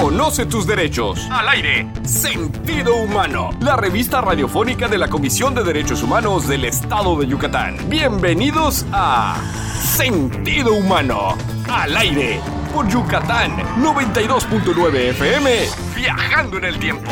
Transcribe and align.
Conoce 0.00 0.46
tus 0.46 0.64
derechos. 0.64 1.26
Al 1.28 1.48
aire. 1.48 1.90
Sentido 2.04 2.94
Humano. 2.98 3.50
La 3.60 3.74
revista 3.74 4.20
radiofónica 4.20 4.86
de 4.86 4.96
la 4.96 5.08
Comisión 5.08 5.56
de 5.56 5.64
Derechos 5.64 6.04
Humanos 6.04 6.46
del 6.46 6.66
Estado 6.66 7.16
de 7.16 7.26
Yucatán. 7.26 7.76
Bienvenidos 7.88 8.86
a 8.92 9.36
Sentido 9.96 10.74
Humano. 10.74 11.36
Al 11.68 11.96
aire. 11.96 12.40
Por 12.72 12.88
Yucatán 12.88 13.56
92.9 13.82 14.94
FM. 15.10 15.66
Viajando 15.96 16.58
en 16.58 16.64
el 16.64 16.78
tiempo. 16.78 17.10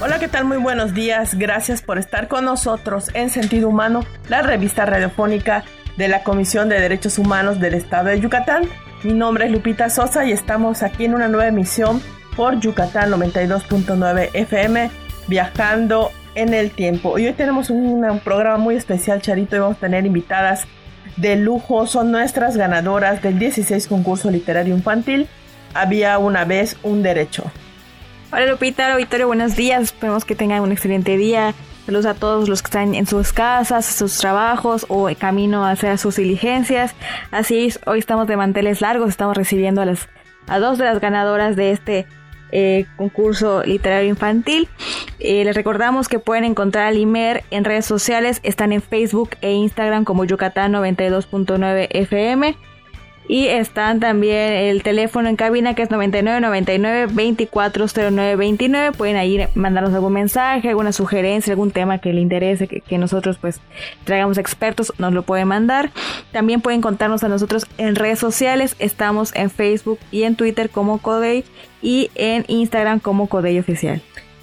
Hola, 0.00 0.18
¿qué 0.18 0.26
tal? 0.26 0.44
Muy 0.44 0.58
buenos 0.58 0.92
días. 0.92 1.34
Gracias 1.36 1.82
por 1.82 1.98
estar 1.98 2.26
con 2.26 2.44
nosotros 2.44 3.10
en 3.14 3.30
Sentido 3.30 3.68
Humano, 3.68 4.04
la 4.28 4.42
revista 4.42 4.86
radiofónica 4.86 5.64
de 5.98 6.06
la 6.08 6.22
Comisión 6.22 6.68
de 6.68 6.80
Derechos 6.80 7.18
Humanos 7.18 7.58
del 7.58 7.74
Estado 7.74 8.08
de 8.08 8.20
Yucatán. 8.20 8.68
Mi 9.02 9.12
nombre 9.12 9.46
es 9.46 9.50
Lupita 9.50 9.90
Sosa 9.90 10.24
y 10.24 10.30
estamos 10.30 10.84
aquí 10.84 11.04
en 11.04 11.14
una 11.14 11.26
nueva 11.26 11.48
emisión 11.48 12.00
por 12.36 12.60
Yucatán 12.60 13.10
92.9 13.10 14.30
FM, 14.32 14.90
viajando 15.26 16.12
en 16.36 16.54
el 16.54 16.70
tiempo. 16.70 17.18
Y 17.18 17.26
hoy 17.26 17.32
tenemos 17.32 17.68
un, 17.68 18.20
programa 18.22 18.58
muy 18.58 18.76
especial, 18.76 19.20
Charito, 19.20 19.56
y 19.56 19.58
vamos 19.58 19.76
a 19.78 19.80
tener 19.80 20.06
invitadas 20.06 20.68
de 21.16 21.34
lujo. 21.34 21.84
Son 21.88 22.12
nuestras 22.12 22.56
ganadoras 22.56 23.20
del 23.20 23.40
16 23.40 23.88
concurso 23.88 24.30
literario 24.30 24.76
infantil. 24.76 25.26
Había 25.74 26.16
una 26.18 26.44
vez 26.44 26.76
un 26.84 27.02
derecho. 27.02 27.50
Hola 28.30 28.46
Lupita, 28.46 28.94
Victoria, 28.94 29.26
buenos 29.26 29.56
días. 29.56 29.82
Esperemos 29.82 30.24
que 30.24 30.36
tengan 30.36 30.60
un 30.60 30.70
excelente 30.70 31.16
día. 31.16 31.54
Saludos 31.88 32.04
a 32.04 32.12
todos 32.12 32.50
los 32.50 32.60
que 32.60 32.66
están 32.66 32.94
en 32.94 33.06
sus 33.06 33.32
casas, 33.32 33.86
sus 33.86 34.18
trabajos 34.18 34.84
o 34.90 35.08
camino 35.18 35.64
a 35.64 35.70
hacer 35.70 35.96
sus 35.96 36.16
diligencias. 36.16 36.94
Así 37.30 37.64
es, 37.64 37.80
hoy 37.86 37.98
estamos 37.98 38.28
de 38.28 38.36
manteles 38.36 38.82
largos, 38.82 39.08
estamos 39.08 39.34
recibiendo 39.34 39.80
a, 39.80 39.86
las, 39.86 40.06
a 40.48 40.58
dos 40.58 40.76
de 40.76 40.84
las 40.84 41.00
ganadoras 41.00 41.56
de 41.56 41.70
este 41.70 42.06
eh, 42.52 42.84
concurso 42.98 43.62
literario 43.62 44.10
infantil. 44.10 44.68
Eh, 45.18 45.44
les 45.44 45.56
recordamos 45.56 46.08
que 46.08 46.18
pueden 46.18 46.44
encontrar 46.44 46.88
al 46.88 46.98
IMER 46.98 47.42
en 47.50 47.64
redes 47.64 47.86
sociales, 47.86 48.40
están 48.42 48.72
en 48.72 48.82
Facebook 48.82 49.30
e 49.40 49.52
Instagram 49.52 50.04
como 50.04 50.26
Yucatán 50.26 50.74
92.9 50.74 51.88
FM. 51.88 52.54
Y 53.28 53.46
están 53.48 54.00
también 54.00 54.54
el 54.54 54.82
teléfono 54.82 55.28
en 55.28 55.36
cabina 55.36 55.74
que 55.74 55.82
es 55.82 55.90
9999 55.90 57.08
240929. 57.08 58.92
Pueden 58.92 59.16
ahí 59.16 59.46
mandarnos 59.54 59.92
algún 59.92 60.14
mensaje, 60.14 60.70
alguna 60.70 60.92
sugerencia, 60.92 61.52
algún 61.52 61.70
tema 61.70 61.98
que 61.98 62.14
le 62.14 62.22
interese, 62.22 62.66
que, 62.66 62.98
nosotros 62.98 63.36
pues 63.38 63.60
traigamos 64.04 64.38
expertos, 64.38 64.94
nos 64.96 65.12
lo 65.12 65.22
pueden 65.24 65.46
mandar. 65.48 65.90
También 66.32 66.62
pueden 66.62 66.80
contarnos 66.80 67.22
a 67.22 67.28
nosotros 67.28 67.66
en 67.76 67.96
redes 67.96 68.18
sociales. 68.18 68.74
Estamos 68.78 69.34
en 69.36 69.50
Facebook 69.50 69.98
y 70.10 70.22
en 70.22 70.34
Twitter 70.34 70.70
como 70.70 70.96
Codey 70.96 71.44
y 71.82 72.10
en 72.14 72.46
Instagram 72.48 72.98
como 72.98 73.28
Codey 73.28 73.58
Oficial. 73.58 74.00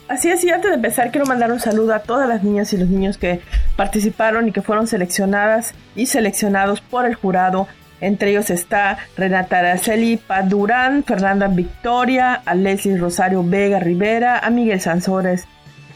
Así 0.07 0.29
es, 0.29 0.43
y 0.43 0.51
antes 0.51 0.69
de 0.69 0.75
empezar 0.75 1.09
quiero 1.09 1.25
mandar 1.25 1.51
un 1.51 1.59
saludo 1.59 1.95
a 1.95 1.99
todas 1.99 2.29
las 2.29 2.43
niñas 2.43 2.71
y 2.73 2.77
los 2.77 2.87
niños 2.87 3.17
que 3.17 3.41
participaron 3.75 4.47
y 4.47 4.51
que 4.51 4.61
fueron 4.61 4.85
seleccionadas 4.85 5.73
y 5.95 6.05
seleccionados 6.05 6.81
por 6.81 7.07
el 7.07 7.15
jurado 7.15 7.67
entre 8.01 8.31
ellos 8.31 8.49
está 8.49 8.97
Renata 9.17 9.59
Araceli 9.59 10.17
Padurán, 10.17 11.03
Fernanda 11.03 11.47
Victoria, 11.47 12.33
a 12.45 12.55
Leslie 12.55 12.97
Rosario 12.97 13.43
Vega 13.43 13.79
Rivera, 13.79 14.39
a 14.39 14.49
Miguel 14.49 14.81
Sansores 14.81 15.47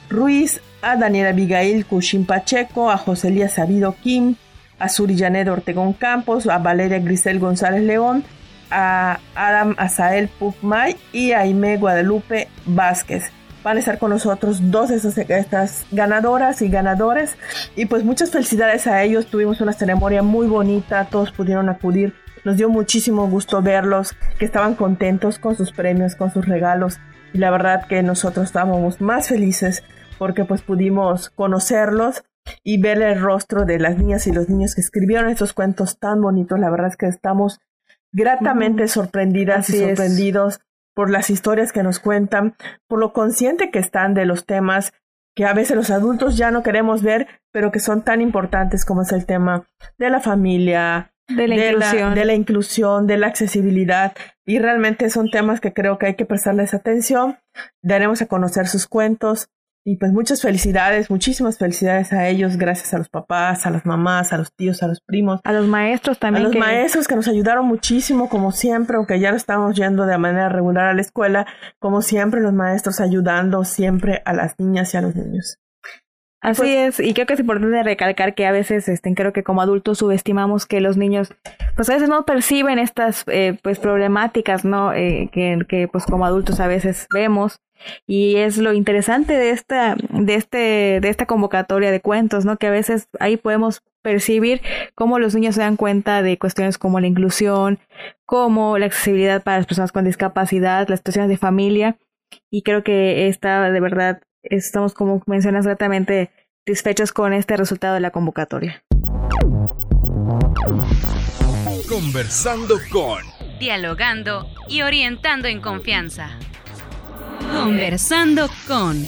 Ruiz, 0.10 0.62
a 0.82 0.96
Daniela 0.96 1.30
Abigail 1.30 1.86
Cushing 1.86 2.26
Pacheco, 2.26 2.90
a 2.90 2.98
Joselía 2.98 3.50
Sabido 3.50 3.96
Kim, 4.02 4.36
a 4.80 4.90
Suri 4.90 5.18
Janet 5.18 5.48
Ortegón 5.50 5.94
Campos, 5.94 6.48
a 6.48 6.58
Valeria 6.58 7.00
Grisel 7.00 7.40
González 7.40 7.84
León, 7.84 8.24
a 8.72 9.20
Adam 9.36 9.76
Azael 9.78 10.28
Pukmay 10.28 10.96
y 11.12 11.34
a 11.34 11.40
Aime 11.40 11.78
Guadalupe 11.78 12.48
Vázquez 12.66 13.32
van 13.64 13.78
a 13.78 13.80
estar 13.80 14.00
con 14.00 14.12
nosotros 14.12 14.72
dos 14.72 14.90
de 14.90 15.26
estas 15.38 15.86
ganadoras 15.92 16.62
y 16.62 16.70
ganadores. 16.70 17.36
Y 17.76 17.86
pues 17.86 18.04
muchas 18.04 18.32
felicidades 18.32 18.88
a 18.88 19.04
ellos. 19.04 19.28
Tuvimos 19.28 19.62
una 19.62 19.74
ceremonia 19.74 20.24
muy 20.24 20.48
bonita, 20.48 21.06
todos 21.06 21.32
pudieron 21.32 21.70
acudir. 21.70 22.14
Nos 22.46 22.58
dio 22.58 22.70
muchísimo 22.70 23.28
gusto 23.28 23.62
verlos, 23.62 24.16
que 24.38 24.46
estaban 24.46 24.76
contentos 24.76 25.40
con 25.40 25.56
sus 25.56 25.72
premios, 25.72 26.16
con 26.16 26.32
sus 26.32 26.46
regalos. 26.46 27.00
Y 27.34 27.38
la 27.38 27.52
verdad 27.52 27.86
que 27.88 28.02
nosotros 28.02 28.46
estábamos 28.46 29.02
más 29.02 29.28
felices 29.28 29.84
porque 30.18 30.46
pues 30.46 30.62
pudimos 30.62 31.30
conocerlos 31.30 32.24
y 32.64 32.82
ver 32.82 33.02
el 33.02 33.22
rostro 33.22 33.66
de 33.66 33.80
las 33.80 33.98
niñas 33.98 34.26
y 34.28 34.32
los 34.32 34.50
niños 34.50 34.76
que 34.76 34.82
escribieron 34.82 35.30
estos 35.30 35.54
cuentos 35.54 36.00
tan 36.00 36.22
bonitos. 36.22 36.60
La 36.60 36.70
verdad 36.70 36.88
es 36.88 36.98
que 36.98 37.08
estamos 37.08 37.60
gratamente 38.12 38.88
sorprendidas 38.88 39.70
y 39.70 39.80
sorprendidos 39.80 40.60
por 41.00 41.10
las 41.10 41.30
historias 41.30 41.72
que 41.72 41.82
nos 41.82 41.98
cuentan, 41.98 42.58
por 42.90 43.00
lo 43.00 43.14
consciente 43.14 43.72
que 43.72 43.80
están 43.80 44.14
de 44.14 44.26
los 44.26 44.46
temas 44.46 44.92
que 45.34 45.46
a 45.46 45.54
veces 45.54 45.78
los 45.78 45.92
adultos 45.92 46.36
ya 46.36 46.52
no 46.52 46.62
queremos 46.62 47.04
ver, 47.04 47.30
pero 47.54 47.72
que 47.72 47.80
son 47.80 48.02
tan 48.02 48.20
importantes 48.20 48.84
como 48.84 49.04
es 49.04 49.14
el 49.14 49.26
tema 49.26 49.66
de 49.98 50.10
la 50.10 50.20
familia, 50.20 51.14
de 51.30 51.48
la, 51.48 51.56
inclusión. 51.56 52.16
de 52.16 52.26
la 52.26 52.34
inclusión, 52.34 53.08
de 53.08 53.16
la 53.16 53.28
accesibilidad. 53.28 54.12
Y 54.46 54.60
realmente 54.60 55.10
son 55.10 55.32
temas 55.32 55.62
que 55.62 55.72
creo 55.72 55.98
que 55.98 56.08
hay 56.08 56.16
que 56.16 56.26
prestarles 56.26 56.74
atención. 56.74 57.38
Daremos 57.82 58.22
a 58.22 58.26
conocer 58.26 58.68
sus 58.68 58.86
cuentos, 58.86 59.48
y 59.86 59.98
pues 59.98 60.12
muchas 60.12 60.42
felicidades, 60.42 61.10
muchísimas 61.10 61.58
felicidades 61.58 62.12
a 62.14 62.28
ellos, 62.28 62.58
gracias 62.58 62.94
a 62.94 62.98
los 62.98 63.10
papás, 63.10 63.66
a 63.66 63.70
las 63.70 63.86
mamás, 63.86 64.34
a 64.34 64.38
los 64.38 64.54
tíos, 64.54 64.84
a 64.84 64.88
los 64.88 65.00
primos. 65.02 65.40
A 65.44 65.54
los 65.54 65.68
maestros 65.68 66.20
también. 66.20 66.46
A 66.46 66.50
los 66.50 66.58
maestros 66.58 67.08
que 67.08 67.16
nos 67.16 67.28
ayudaron 67.28 67.66
muchísimo, 67.66 68.30
como 68.30 68.52
siempre, 68.52 68.98
aunque 68.98 69.20
ya 69.20 69.32
no 69.32 69.38
estamos 69.38 69.76
yendo 69.76 70.06
de 70.06 70.18
manera 70.18 70.50
regular 70.50 70.88
a 70.88 70.94
la 70.94 71.02
escuela, 71.02 71.48
como 71.80 72.02
siempre 72.02 72.42
los 72.42 72.54
maestros 72.54 73.00
ayudando 73.00 73.64
siempre 73.64 74.22
a 74.26 74.34
las 74.34 74.60
niñas 74.60 74.94
y 74.94 74.98
a 74.98 75.02
los 75.02 75.16
niños. 75.16 75.58
Así 76.42 76.62
pues 76.62 77.00
es, 77.00 77.06
y 77.06 77.14
creo 77.14 77.26
que 77.26 77.34
es 77.34 77.40
importante 77.42 77.84
recalcar 77.84 78.34
que 78.34 78.46
a 78.46 78.52
veces, 78.52 78.88
este, 78.88 79.14
creo 79.14 79.34
que 79.34 79.44
como 79.44 79.62
adultos 79.62 79.98
subestimamos 79.98 80.66
que 80.66 80.80
los 80.80 80.96
niños, 80.96 81.34
pues 81.76 81.90
a 81.90 81.94
veces 81.94 82.08
no 82.08 82.26
perciben 82.26 82.80
estas, 82.80 83.26
eh, 83.28 83.58
pues 83.62 83.78
problemáticas, 83.80 84.64
¿no? 84.64 84.94
Eh, 84.94 85.30
que, 85.34 85.66
que, 85.68 85.90
pues 85.90 86.06
como 86.06 86.26
adultos 86.26 86.60
a 86.62 86.68
veces 86.68 87.08
vemos. 87.14 87.60
Y 88.08 88.36
es 88.38 88.58
lo 88.58 88.74
interesante 88.74 89.34
de 89.34 89.52
esta, 89.52 89.96
de 90.10 90.36
este, 90.36 90.58
de 91.02 91.10
esta 91.10 91.26
convocatoria 91.26 91.92
de 91.92 92.02
cuentos, 92.02 92.46
¿no? 92.46 92.58
Que 92.58 92.68
a 92.68 92.72
veces 92.72 93.08
ahí 93.20 93.38
podemos 93.38 93.82
percibir 94.02 94.62
cómo 94.96 95.20
los 95.20 95.36
niños 95.36 95.56
se 95.56 95.62
dan 95.62 95.76
cuenta 95.76 96.22
de 96.22 96.38
cuestiones 96.38 96.78
como 96.78 97.00
la 97.00 97.08
inclusión, 97.08 97.80
como 98.26 98.78
la 98.78 98.86
accesibilidad 98.86 99.44
para 99.44 99.58
las 99.58 99.66
personas 99.66 99.92
con 99.92 100.06
discapacidad, 100.06 100.88
las 100.88 101.00
situaciones 101.00 101.30
de 101.30 101.38
familia. 101.38 101.98
Y 102.50 102.62
creo 102.64 102.84
que 102.84 103.28
está 103.28 103.72
de 103.72 103.80
verdad 103.80 104.22
estamos, 104.44 104.94
como 104.94 105.22
mencionas 105.26 105.66
exactamente, 105.66 106.32
satisfechos 106.66 107.12
con 107.12 107.34
este 107.34 107.58
resultado 107.58 107.96
de 107.96 108.00
la 108.00 108.12
convocatoria. 108.12 108.84
Conversando 111.88 112.76
con... 112.92 113.24
Dialogando 113.60 114.48
y 114.68 114.82
orientando 114.84 115.48
en 115.48 115.62
confianza. 115.62 116.30
Conversando 117.52 118.50
con... 118.68 119.06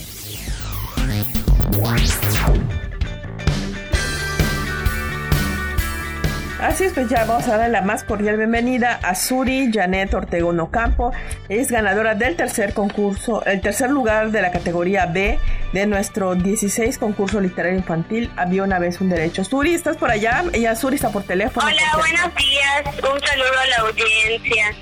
Es, 6.81 6.93
pues 6.93 7.09
ya 7.09 7.25
vamos 7.25 7.47
a 7.47 7.57
darle 7.57 7.69
la 7.69 7.83
más 7.83 8.03
cordial 8.03 8.37
bienvenida 8.37 8.99
a 9.03 9.13
Suri 9.13 9.69
Janet 9.71 10.11
Ortega 10.15 10.47
Campo. 10.71 11.11
Es 11.47 11.69
ganadora 11.69 12.15
del 12.15 12.35
tercer 12.35 12.73
concurso, 12.73 13.45
el 13.45 13.61
tercer 13.61 13.91
lugar 13.91 14.31
de 14.31 14.41
la 14.41 14.51
categoría 14.51 15.05
B 15.05 15.37
de 15.73 15.85
nuestro 15.85 16.33
16 16.33 16.97
concurso 16.97 17.39
literario 17.39 17.77
infantil. 17.77 18.31
Había 18.35 18.63
una 18.63 18.79
vez 18.79 18.99
un 18.99 19.09
derecho. 19.09 19.43
Suri, 19.43 19.75
¿estás 19.75 19.95
por 19.97 20.09
allá? 20.09 20.43
Ella, 20.53 20.75
Suri, 20.75 20.95
está 20.95 21.11
por 21.11 21.21
teléfono. 21.21 21.67
Hola, 21.67 21.97
buenos 21.97 22.35
días. 22.35 22.83
Un 22.97 23.27
saludo 23.27 23.59
a 23.59 23.67
la 23.67 23.77
audiencia. 23.87 24.75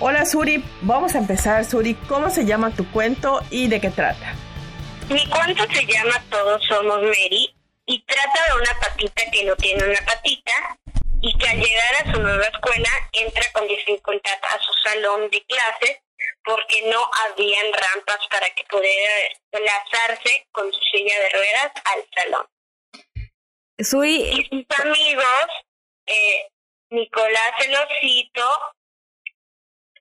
Hola, 0.00 0.24
Suri. 0.24 0.64
Vamos 0.80 1.14
a 1.16 1.18
empezar, 1.18 1.66
Suri. 1.66 1.94
¿Cómo 2.08 2.30
se 2.30 2.46
llama 2.46 2.70
tu 2.70 2.90
cuento 2.92 3.42
y 3.50 3.68
de 3.68 3.78
qué 3.78 3.90
trata? 3.90 4.32
Mi 5.10 5.28
cuento 5.28 5.64
se 5.70 5.84
llama 5.84 6.14
Todos 6.30 6.62
somos 6.66 7.02
Mary 7.02 7.54
y 7.84 8.02
trata 8.04 8.40
de 8.48 8.62
una 8.62 8.80
patita 8.80 9.22
que 9.30 9.44
no 9.44 9.54
tiene 9.56 9.84
una 9.84 10.00
patita 10.06 10.52
y 11.26 11.36
que 11.38 11.48
al 11.48 11.58
llegar 11.58 11.94
a 11.96 12.12
su 12.12 12.20
nueva 12.22 12.44
escuela 12.44 12.88
entra 13.12 13.42
con 13.52 13.66
dificultad 13.66 14.38
a 14.42 14.58
su 14.60 14.72
salón 14.84 15.28
de 15.28 15.44
clases 15.44 15.98
porque 16.44 16.82
no 16.82 17.10
habían 17.24 17.72
rampas 17.72 18.18
para 18.30 18.48
que 18.50 18.62
pudiera 18.70 19.12
enlazarse 19.50 20.46
con 20.52 20.72
su 20.72 20.80
silla 20.92 21.18
de 21.18 21.30
ruedas 21.30 21.72
al 21.84 22.08
salón. 22.14 22.46
Soy... 23.78 24.22
Y 24.22 24.44
sus 24.44 24.80
amigos, 24.80 25.46
eh, 26.06 26.48
Nicolás 26.90 27.52
el 27.64 27.74
Osito, 27.74 28.74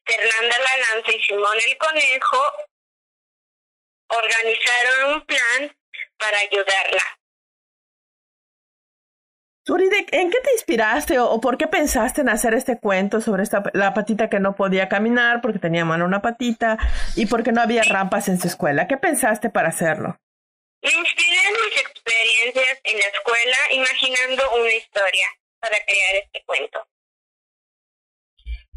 Fernanda 0.05 0.57
la 0.59 0.77
Lanza 0.77 1.11
y 1.11 1.23
Simón 1.23 1.57
el 1.67 1.77
Conejo, 1.79 2.53
organizaron 4.09 5.13
un 5.15 5.25
plan 5.25 5.77
para 6.19 6.37
ayudarla. 6.37 7.19
Suri, 9.65 9.85
¿en 10.11 10.29
qué 10.29 10.41
te 10.41 10.51
inspiraste 10.51 11.17
o, 11.17 11.41
por 11.41 11.57
qué 11.57 11.65
pensaste 11.65 12.21
en 12.21 12.29
hacer 12.29 12.53
este 12.53 12.79
cuento 12.79 13.19
sobre 13.19 13.41
esta, 13.41 13.63
la 13.73 13.95
patita 13.95 14.29
que 14.29 14.39
no 14.39 14.55
podía 14.55 14.87
caminar 14.87 15.41
porque 15.41 15.57
tenía 15.57 15.83
mano 15.83 16.05
una 16.05 16.21
patita 16.21 16.77
y 17.15 17.25
porque 17.25 17.51
no 17.51 17.61
había 17.61 17.81
rampas 17.81 18.27
en 18.27 18.39
su 18.39 18.47
escuela? 18.47 18.87
¿Qué 18.87 18.97
pensaste 18.97 19.49
para 19.49 19.69
hacerlo? 19.69 20.19
Me 20.83 20.91
inspiré 20.91 21.39
en 21.47 21.53
mis 21.53 21.81
experiencias 21.81 22.79
en 22.83 22.99
la 22.99 23.05
escuela 23.07 23.57
imaginando 23.71 24.43
una 24.55 24.71
historia 24.71 25.27
para 25.59 25.77
crear 25.83 26.23
este 26.23 26.43
cuento. 26.45 26.87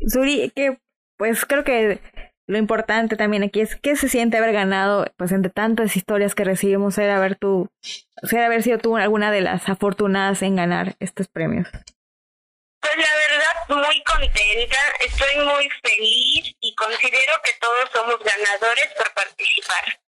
Suri, 0.06 0.50
que 0.56 0.78
pues 1.18 1.44
creo 1.44 1.64
que 1.64 2.00
lo 2.48 2.56
importante 2.56 3.16
también 3.16 3.42
aquí 3.42 3.60
es 3.60 3.76
qué 3.76 3.94
se 3.94 4.08
siente 4.08 4.38
haber 4.38 4.52
ganado, 4.52 5.04
pues 5.18 5.32
entre 5.32 5.50
tantas 5.50 5.96
historias 5.96 6.34
que 6.34 6.44
recibimos, 6.44 6.94
ser 6.94 7.10
haber 7.10 7.36
tú, 7.36 7.68
ser 8.22 8.40
haber 8.40 8.62
sido 8.62 8.78
tú 8.78 8.96
alguna 8.96 9.30
de 9.30 9.42
las 9.42 9.68
afortunadas 9.68 10.40
en 10.40 10.56
ganar 10.56 10.96
estos 10.98 11.28
premios. 11.28 11.68
Pues 11.70 12.96
la 12.96 13.76
verdad, 13.76 13.84
muy 13.86 14.02
contenta, 14.02 14.78
estoy 15.04 15.44
muy 15.44 15.68
feliz 15.82 16.56
y 16.60 16.74
considero 16.74 17.34
que 17.44 17.52
todos 17.60 17.90
somos 17.92 18.18
ganadores 18.24 18.88
por 18.96 19.12
participar. 19.12 20.00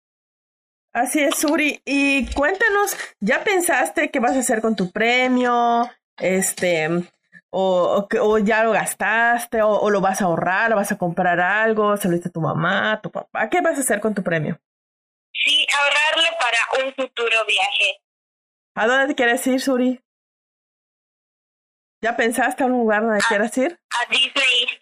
Así 0.94 1.20
es, 1.20 1.36
Suri. 1.36 1.82
Y 1.84 2.26
cuéntanos, 2.32 2.96
¿ya 3.20 3.44
pensaste 3.44 4.10
qué 4.10 4.18
vas 4.18 4.34
a 4.34 4.40
hacer 4.40 4.62
con 4.62 4.76
tu 4.76 4.90
premio? 4.90 5.90
Este, 6.16 6.88
o, 7.50 8.08
o, 8.20 8.38
ya 8.38 8.64
lo 8.64 8.72
gastaste, 8.72 9.62
o, 9.62 9.90
lo 9.90 10.00
vas 10.00 10.22
a 10.22 10.26
ahorrar, 10.26 10.72
o 10.72 10.76
vas 10.76 10.92
a 10.92 10.98
comprar 10.98 11.40
algo, 11.40 11.96
se 11.96 12.08
lo 12.08 12.14
diste 12.14 12.28
a 12.28 12.32
tu 12.32 12.40
mamá, 12.40 12.92
a 12.92 13.00
tu 13.00 13.10
papá. 13.10 13.48
¿Qué 13.48 13.60
vas 13.60 13.76
a 13.76 13.80
hacer 13.80 14.00
con 14.00 14.14
tu 14.14 14.22
premio? 14.22 14.58
Sí, 15.32 15.66
ahorrarlo 15.78 16.36
para 16.38 16.84
un 16.84 16.94
futuro 16.94 17.44
viaje. 17.46 18.00
¿A 18.76 18.86
dónde 18.86 19.08
te 19.08 19.14
quieres 19.14 19.46
ir, 19.46 19.60
Suri? 19.60 20.00
¿Ya 22.02 22.16
pensaste 22.16 22.64
en 22.64 22.72
un 22.72 22.80
lugar 22.80 23.02
donde 23.02 23.20
quieras 23.28 23.56
ir? 23.58 23.78
A 23.90 24.10
Disney. 24.10 24.80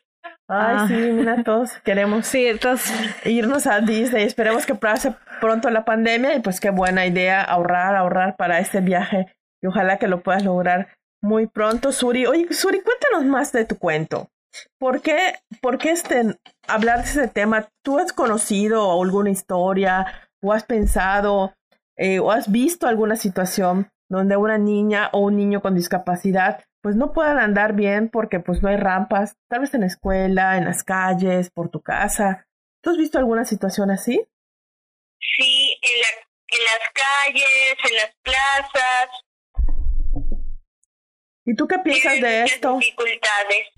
Ay, 0.50 0.76
ah. 0.78 0.84
sí, 0.88 0.94
mira, 0.94 1.42
todos 1.42 1.70
queremos 1.84 2.26
sí, 2.26 2.46
entonces... 2.46 3.26
irnos 3.26 3.66
a 3.66 3.80
Disney. 3.80 4.24
Esperemos 4.24 4.66
que 4.66 4.74
pase 4.74 5.14
pronto 5.40 5.68
la 5.70 5.84
pandemia 5.84 6.34
y 6.34 6.40
pues 6.40 6.60
qué 6.60 6.70
buena 6.70 7.06
idea 7.06 7.42
ahorrar, 7.42 7.96
ahorrar 7.96 8.36
para 8.36 8.58
este 8.60 8.80
viaje 8.80 9.26
y 9.60 9.66
ojalá 9.66 9.98
que 9.98 10.08
lo 10.08 10.22
puedas 10.22 10.44
lograr 10.44 10.97
muy 11.20 11.46
pronto, 11.46 11.92
Suri. 11.92 12.26
Oye, 12.26 12.52
Suri, 12.52 12.80
cuéntanos 12.80 13.24
más 13.24 13.52
de 13.52 13.64
tu 13.64 13.78
cuento. 13.78 14.30
¿Por 14.78 15.02
qué, 15.02 15.34
por 15.60 15.78
qué 15.78 15.90
este, 15.90 16.38
hablar 16.66 16.98
de 16.98 17.10
ese 17.10 17.28
tema? 17.28 17.68
¿Tú 17.82 17.98
has 17.98 18.12
conocido 18.12 19.00
alguna 19.00 19.30
historia 19.30 20.30
o 20.42 20.52
has 20.52 20.64
pensado 20.64 21.54
eh, 21.96 22.18
o 22.18 22.30
has 22.30 22.50
visto 22.50 22.86
alguna 22.86 23.16
situación 23.16 23.90
donde 24.08 24.36
una 24.36 24.56
niña 24.58 25.10
o 25.12 25.20
un 25.20 25.36
niño 25.36 25.60
con 25.60 25.74
discapacidad 25.74 26.64
pues 26.80 26.96
no 26.96 27.12
puedan 27.12 27.38
andar 27.38 27.74
bien 27.74 28.08
porque 28.08 28.40
pues 28.40 28.62
no 28.62 28.68
hay 28.68 28.76
rampas, 28.76 29.36
tal 29.48 29.60
vez 29.60 29.74
en 29.74 29.80
la 29.80 29.88
escuela, 29.88 30.56
en 30.56 30.64
las 30.64 30.84
calles, 30.84 31.50
por 31.50 31.70
tu 31.70 31.82
casa? 31.82 32.46
¿Tú 32.82 32.90
has 32.90 32.96
visto 32.96 33.18
alguna 33.18 33.44
situación 33.44 33.90
así? 33.90 34.24
Sí, 35.18 35.76
en, 35.82 36.00
la, 36.00 36.08
en 36.46 36.64
las 36.64 36.92
calles, 36.94 37.90
en 37.90 37.96
las 37.96 38.14
plazas, 38.22 39.08
¿Y 41.48 41.54
tú 41.54 41.66
qué 41.66 41.78
piensas 41.78 42.20
de 42.20 42.42
esto? 42.42 42.76
Dificultades. 42.76 43.68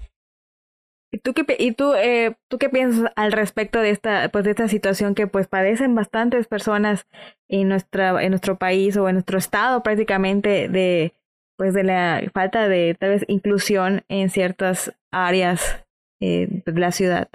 ¿Y 1.13 1.19
tú 1.19 1.35
qué, 1.35 1.45
y 1.57 1.73
tú, 1.73 1.95
eh, 1.95 2.35
tú 2.49 2.59
qué 2.59 2.69
piensas 2.69 3.13
al 3.15 3.31
respecto 3.31 3.81
de 3.81 3.91
esta, 3.91 4.29
pues 4.31 4.45
de 4.45 4.51
esta 4.51 4.67
situación 4.67 5.15
que 5.15 5.29
pues 5.29 5.47
padecen 5.47 5.95
bastantes 5.95 6.49
personas 6.49 7.07
en 7.49 7.69
nuestra, 7.69 8.21
en 8.25 8.31
nuestro 8.31 8.59
país 8.59 8.97
o 8.97 9.09
en 9.09 9.15
nuestro 9.15 9.39
estado 9.39 9.85
prácticamente 9.85 10.69
de, 10.69 11.15
pues 11.57 11.73
de 11.73 11.85
la 11.85 12.21
falta 12.35 12.67
de 12.67 12.97
tal 12.99 13.11
vez 13.11 13.25
inclusión 13.29 14.03
en 14.09 14.31
ciertas 14.31 14.93
áreas 15.13 15.85
eh, 16.21 16.49
de 16.51 16.73
la 16.73 16.91
ciudad? 16.91 17.29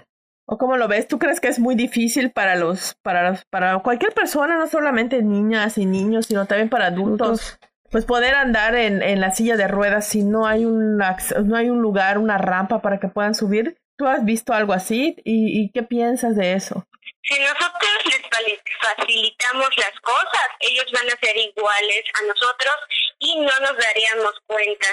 ¿O 0.48 0.58
cómo 0.58 0.76
lo 0.76 0.90
ves? 0.90 1.08
¿Tú 1.08 1.18
crees 1.18 1.40
que 1.40 1.48
es 1.48 1.60
muy 1.60 1.76
difícil 1.76 2.32
para 2.32 2.58
los, 2.58 2.96
para 3.04 3.30
los, 3.30 3.46
para 3.46 3.80
cualquier 3.80 4.14
persona, 4.14 4.58
no 4.58 4.68
solamente 4.68 5.22
niñas 5.22 5.78
y 5.78 5.86
niños, 5.86 6.26
sino 6.26 6.46
también 6.46 6.70
para 6.70 6.88
adultos? 6.88 7.58
Pues 7.96 8.04
poder 8.04 8.36
andar 8.36 8.76
en, 8.76 9.02
en 9.02 9.22
la 9.22 9.32
silla 9.32 9.56
de 9.56 9.70
ruedas 9.70 10.06
si 10.06 10.22
no 10.22 10.46
hay 10.46 10.66
un 10.66 10.98
no 10.98 11.56
hay 11.56 11.70
un 11.70 11.82
lugar, 11.82 12.18
una 12.18 12.38
rampa 12.38 12.82
para 12.82 13.00
que 13.00 13.08
puedan 13.08 13.34
subir. 13.34 13.78
¿Tú 13.98 14.06
has 14.06 14.26
visto 14.26 14.52
algo 14.52 14.74
así? 14.74 15.16
¿Y, 15.24 15.62
y 15.62 15.72
qué 15.72 15.82
piensas 15.82 16.36
de 16.36 16.56
eso? 16.56 16.86
Si 17.24 17.40
nosotros 17.40 17.94
les 18.06 18.62
facilitamos 18.82 19.70
las 19.78 19.98
cosas, 20.02 20.48
ellos 20.60 20.86
van 20.92 21.08
a 21.08 21.26
ser 21.26 21.38
iguales 21.38 22.04
a 22.16 22.28
nosotros 22.28 22.76
y 23.20 23.40
no 23.40 23.60
nos 23.62 23.78
daríamos 23.78 24.34
cuenta 24.46 24.88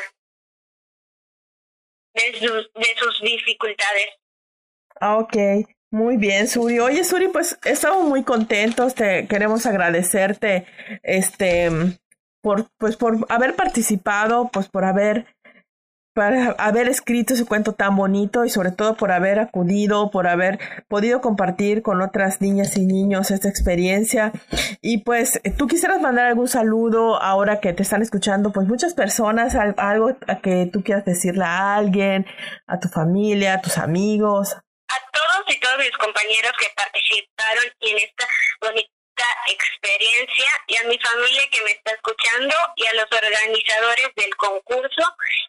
de 2.15 2.39
sus, 2.39 2.73
de 2.75 2.95
sus 3.01 3.21
dificultades. 3.21 4.11
Ah, 5.01 5.17
ok. 5.17 5.37
Muy 5.91 6.19
bien, 6.19 6.47
Suri. 6.47 6.79
Oye, 6.79 7.03
Suri, 7.03 7.27
pues 7.27 7.59
estamos 7.65 8.05
muy 8.05 8.23
contentos. 8.23 8.95
Te 8.95 9.27
queremos 9.27 9.67
agradecerte 9.67 10.69
este 11.03 11.99
por, 12.43 12.67
pues, 12.79 12.97
por 12.97 13.25
haber 13.29 13.55
participado, 13.57 14.51
pues 14.53 14.69
por 14.69 14.85
haber, 14.85 15.27
para 16.15 16.51
haber 16.59 16.89
escrito 16.89 17.33
ese 17.33 17.47
cuento 17.47 17.73
tan 17.73 17.97
bonito 17.97 18.45
y 18.45 18.51
sobre 18.51 18.73
todo 18.73 18.97
por 18.97 19.13
haber 19.13 19.39
acudido, 19.39 20.11
por 20.11 20.27
haber 20.27 20.59
podido 20.89 21.21
compartir 21.21 21.83
con 21.83 22.03
otras 22.03 22.41
niñas 22.41 22.77
y 22.77 22.85
niños 22.85 23.31
esta 23.31 23.49
experiencia. 23.49 24.33
Y 24.83 24.99
pues 24.99 25.41
tú 25.57 25.67
quisieras 25.69 26.01
mandar 26.01 26.27
algún 26.27 26.49
saludo 26.49 27.23
ahora 27.23 27.61
que 27.61 27.73
te 27.73 27.83
están 27.83 28.03
escuchando, 28.03 28.53
pues 28.53 28.67
muchas 28.67 28.93
personas, 28.93 29.55
algo 29.55 30.17
a 30.27 30.41
que 30.41 30.69
tú 30.71 30.83
quieras 30.83 31.05
decirle 31.05 31.45
a 31.45 31.77
alguien, 31.77 32.27
a 32.67 32.79
tu 32.79 32.89
familia, 32.89 33.55
a 33.55 33.63
tus 33.63 33.79
amigos. 33.79 34.53
A 34.53 35.11
todos 35.11 35.57
y 35.57 35.59
todos 35.61 35.79
mis 35.79 35.97
compañeros 35.97 36.53
que 36.59 36.67
participaron 36.77 37.65
en 37.81 37.97
esta 37.97 38.27
bonita 38.61 39.02
experiencia 39.49 40.51
y 40.67 40.77
a 40.77 40.85
mi 40.85 40.99
familia 40.99 41.43
que 41.51 41.63
me 41.63 41.71
está 41.73 41.93
escuchando 41.93 42.55
y 42.77 42.87
a 42.87 42.95
los 42.95 43.07
organizadores 43.11 44.15
del 44.17 44.35
concurso 44.37 45.03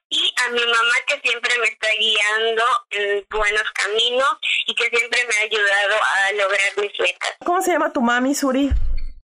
y 0.09 0.33
a 0.45 0.49
mi 0.49 0.65
mamá 0.65 0.95
que 1.07 1.19
siempre 1.21 1.51
me 1.59 1.67
está 1.67 1.87
guiando 1.97 2.63
en 2.91 3.25
buenos 3.29 3.71
caminos 3.73 4.37
y 4.67 4.75
que 4.75 4.89
siempre 4.89 5.25
me 5.27 5.35
ha 5.35 5.41
ayudado 5.41 5.95
a 6.03 6.31
lograr 6.33 6.77
mis 6.77 6.99
metas. 6.99 7.31
¿Cómo 7.45 7.61
se 7.61 7.71
llama 7.71 7.91
tu 7.91 8.01
mami, 8.01 8.35
Suri? 8.35 8.69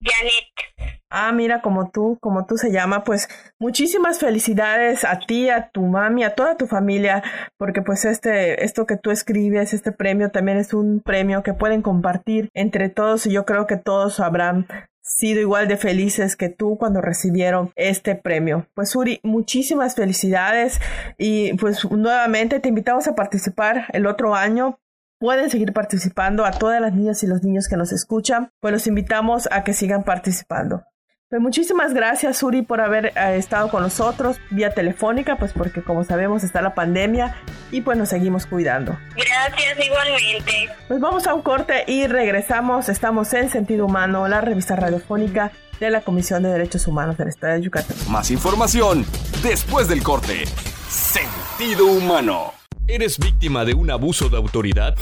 Janet. 0.02 0.96
Ah, 1.14 1.30
mira, 1.32 1.60
como 1.60 1.90
tú, 1.90 2.16
como 2.22 2.46
tú 2.46 2.56
se 2.56 2.72
llama, 2.72 3.04
pues 3.04 3.28
muchísimas 3.60 4.18
felicidades 4.18 5.04
a 5.04 5.18
ti, 5.18 5.50
a 5.50 5.68
tu 5.68 5.82
mami, 5.82 6.24
a 6.24 6.34
toda 6.34 6.56
tu 6.56 6.66
familia, 6.66 7.22
porque 7.58 7.82
pues 7.82 8.06
este, 8.06 8.64
esto 8.64 8.86
que 8.86 8.96
tú 8.96 9.10
escribes, 9.10 9.74
este 9.74 9.92
premio 9.92 10.30
también 10.30 10.56
es 10.56 10.72
un 10.72 11.00
premio 11.00 11.42
que 11.42 11.52
pueden 11.52 11.82
compartir 11.82 12.48
entre 12.54 12.88
todos 12.88 13.26
y 13.26 13.32
yo 13.32 13.44
creo 13.44 13.66
que 13.66 13.76
todos 13.76 14.20
habrán 14.20 14.66
sido 15.02 15.40
igual 15.40 15.68
de 15.68 15.76
felices 15.76 16.36
que 16.36 16.48
tú 16.48 16.78
cuando 16.78 17.02
recibieron 17.02 17.72
este 17.76 18.14
premio. 18.14 18.66
Pues 18.74 18.96
Uri, 18.96 19.20
muchísimas 19.22 19.94
felicidades 19.94 20.80
y 21.18 21.52
pues 21.54 21.84
nuevamente 21.90 22.60
te 22.60 22.70
invitamos 22.70 23.06
a 23.06 23.14
participar 23.14 23.86
el 23.92 24.06
otro 24.06 24.34
año 24.34 24.78
pueden 25.22 25.50
seguir 25.50 25.72
participando. 25.72 26.44
A 26.44 26.50
todas 26.50 26.80
las 26.80 26.92
niñas 26.92 27.22
y 27.22 27.28
los 27.28 27.44
niños 27.44 27.68
que 27.68 27.76
nos 27.76 27.92
escuchan, 27.92 28.50
pues 28.58 28.72
los 28.72 28.88
invitamos 28.88 29.48
a 29.52 29.62
que 29.62 29.72
sigan 29.72 30.02
participando. 30.02 30.82
Pues 31.30 31.40
muchísimas 31.40 31.94
gracias, 31.94 32.42
Uri, 32.42 32.62
por 32.62 32.80
haber 32.80 33.06
eh, 33.16 33.36
estado 33.36 33.70
con 33.70 33.82
nosotros 33.82 34.38
vía 34.50 34.74
telefónica, 34.74 35.36
pues 35.36 35.52
porque 35.52 35.80
como 35.82 36.02
sabemos 36.02 36.42
está 36.42 36.60
la 36.60 36.74
pandemia 36.74 37.36
y 37.70 37.82
pues 37.82 37.96
nos 37.96 38.08
seguimos 38.08 38.46
cuidando. 38.46 38.98
Gracias, 39.14 39.86
igualmente. 39.86 40.68
Pues 40.88 41.00
vamos 41.00 41.28
a 41.28 41.34
un 41.34 41.42
corte 41.42 41.84
y 41.86 42.08
regresamos. 42.08 42.88
Estamos 42.88 43.32
en 43.32 43.48
Sentido 43.48 43.86
Humano, 43.86 44.26
la 44.26 44.40
revista 44.40 44.74
radiofónica 44.74 45.52
de 45.78 45.90
la 45.90 46.00
Comisión 46.00 46.42
de 46.42 46.50
Derechos 46.50 46.88
Humanos 46.88 47.16
del 47.16 47.28
Estado 47.28 47.54
de 47.54 47.62
Yucatán. 47.62 47.96
Más 48.10 48.32
información 48.32 49.06
después 49.42 49.86
del 49.86 50.02
corte. 50.02 50.44
Sentido 50.88 51.86
Humano. 51.86 52.61
¿Eres 52.92 53.18
víctima 53.18 53.64
de 53.64 53.72
un 53.72 53.90
abuso 53.90 54.28
de 54.28 54.36
autoridad? 54.36 54.94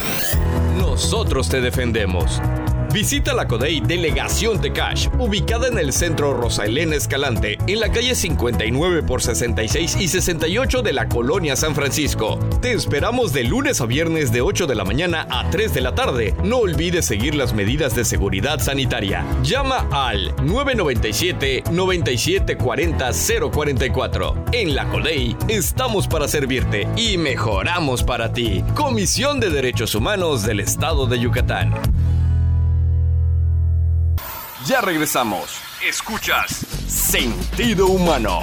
Nosotros 0.79 1.49
te 1.49 1.61
defendemos. 1.61 2.41
Visita 2.93 3.33
la 3.35 3.47
CODEI 3.47 3.83
Delegación 3.83 4.61
de 4.61 4.73
Cash, 4.73 5.09
ubicada 5.17 5.69
en 5.69 5.79
el 5.79 5.93
centro 5.93 6.35
Rosa 6.35 6.65
Elena 6.65 6.97
Escalante, 6.97 7.57
en 7.69 7.79
la 7.79 7.93
calle 7.93 8.17
59 8.17 9.05
por 9.05 9.23
66 9.23 9.97
y 10.01 10.09
68 10.09 10.83
de 10.83 10.93
la 10.93 11.09
colonia 11.09 11.55
San 11.55 11.77
Francisco. 11.77 12.41
Te 12.61 12.73
esperamos 12.73 13.33
de 13.33 13.45
lunes 13.45 13.81
a 13.81 13.87
viernes 13.87 14.33
de 14.33 14.41
8 14.41 14.67
de 14.67 14.75
la 14.75 14.85
mañana 14.85 15.25
a 15.31 15.49
3 15.51 15.73
de 15.73 15.81
la 15.81 15.95
tarde. 15.95 16.35
No 16.43 16.59
olvides 16.59 17.05
seguir 17.07 17.37
las 17.37 17.55
medidas 17.55 17.95
de 17.95 18.05
seguridad 18.05 18.59
sanitaria. 18.59 19.25
Llama 19.45 19.87
al 19.93 20.35
997 20.45 21.63
9740 21.71 23.11
044. 23.53 24.45
En 24.51 24.75
la 24.75 24.89
CODEI 24.89 25.37
estamos 25.47 26.09
para 26.09 26.27
servirte 26.27 26.89
y 26.97 27.19
mejoramos 27.19 28.03
para 28.03 28.33
ti. 28.33 28.65
Comisión 28.75 29.39
de 29.39 29.51
Derechos 29.51 29.95
Humanos 29.95 30.43
del 30.43 30.59
Estado 30.59 31.07
de 31.07 31.21
Yucatán. 31.21 31.73
Ya 34.67 34.83
regresamos. 34.83 35.59
Escuchas 35.87 36.51
Sentido 36.87 37.87
Humano. 37.87 38.41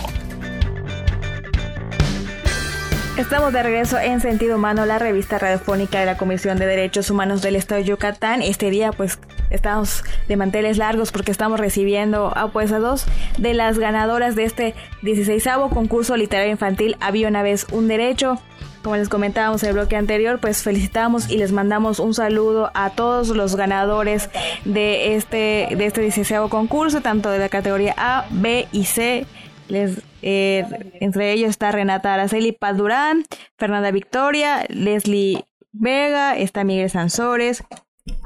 Estamos 3.18 3.54
de 3.54 3.62
regreso 3.62 4.00
en 4.00 4.20
Sentido 4.20 4.56
Humano, 4.56 4.86
la 4.88 4.98
revista 4.98 5.38
radiofónica 5.38 6.00
de 6.00 6.08
la 6.08 6.18
Comisión 6.18 6.58
de 6.58 6.66
Derechos 6.66 7.12
Humanos 7.12 7.44
del 7.44 7.56
Estado 7.56 7.82
de 7.82 7.88
Yucatán. 7.88 8.42
Este 8.42 8.72
día 8.72 8.92
pues 8.92 9.20
estamos 9.52 10.04
de 10.28 10.38
manteles 10.38 10.78
largos 10.78 11.12
porque 11.12 11.32
estamos 11.32 11.60
recibiendo 11.60 12.36
a, 12.36 12.52
pues, 12.52 12.72
a 12.72 12.80
dos 12.80 13.06
de 13.38 13.54
las 13.54 13.78
ganadoras 13.78 14.36
de 14.36 14.46
este 14.46 14.76
16 15.04 15.48
concurso 15.72 16.18
literario 16.18 16.52
infantil 16.52 16.98
Había 17.00 17.28
una 17.28 17.44
vez 17.44 17.68
un 17.72 17.88
derecho. 17.88 18.42
Como 18.84 18.96
les 18.96 19.10
comentábamos 19.10 19.64
en 19.64 19.70
el 19.70 19.76
bloque 19.76 19.96
anterior, 19.96 20.40
pues 20.40 20.64
felicitamos 20.64 21.30
y 21.30 21.38
les 21.38 21.52
mandamos 21.52 22.00
un 22.00 22.14
saludo 22.14 22.72
a 22.74 22.92
todos 22.92 23.30
los 23.30 23.56
ganadores 23.56 24.30
de 24.66 25.16
este, 25.16 25.70
de 25.76 25.86
este 25.86 26.02
16 26.02 26.50
concurso, 26.50 27.02
tanto 27.02 27.30
de 27.30 27.40
la 27.40 27.50
categoría 27.50 27.94
A, 27.98 28.26
B 28.32 28.68
y 28.72 28.86
C. 28.86 29.26
Les 29.68 30.02
eh, 30.22 30.66
entre 31.00 31.32
ellos 31.32 31.50
está 31.50 31.72
Renata 31.72 32.14
Araceli 32.14 32.52
Paz 32.52 32.78
Durán, 32.78 33.24
Fernanda 33.58 33.92
Victoria, 33.92 34.66
Leslie 34.70 35.46
Vega, 35.72 36.36
está 36.38 36.64
Miguel 36.64 36.90
Sansores. 36.90 37.64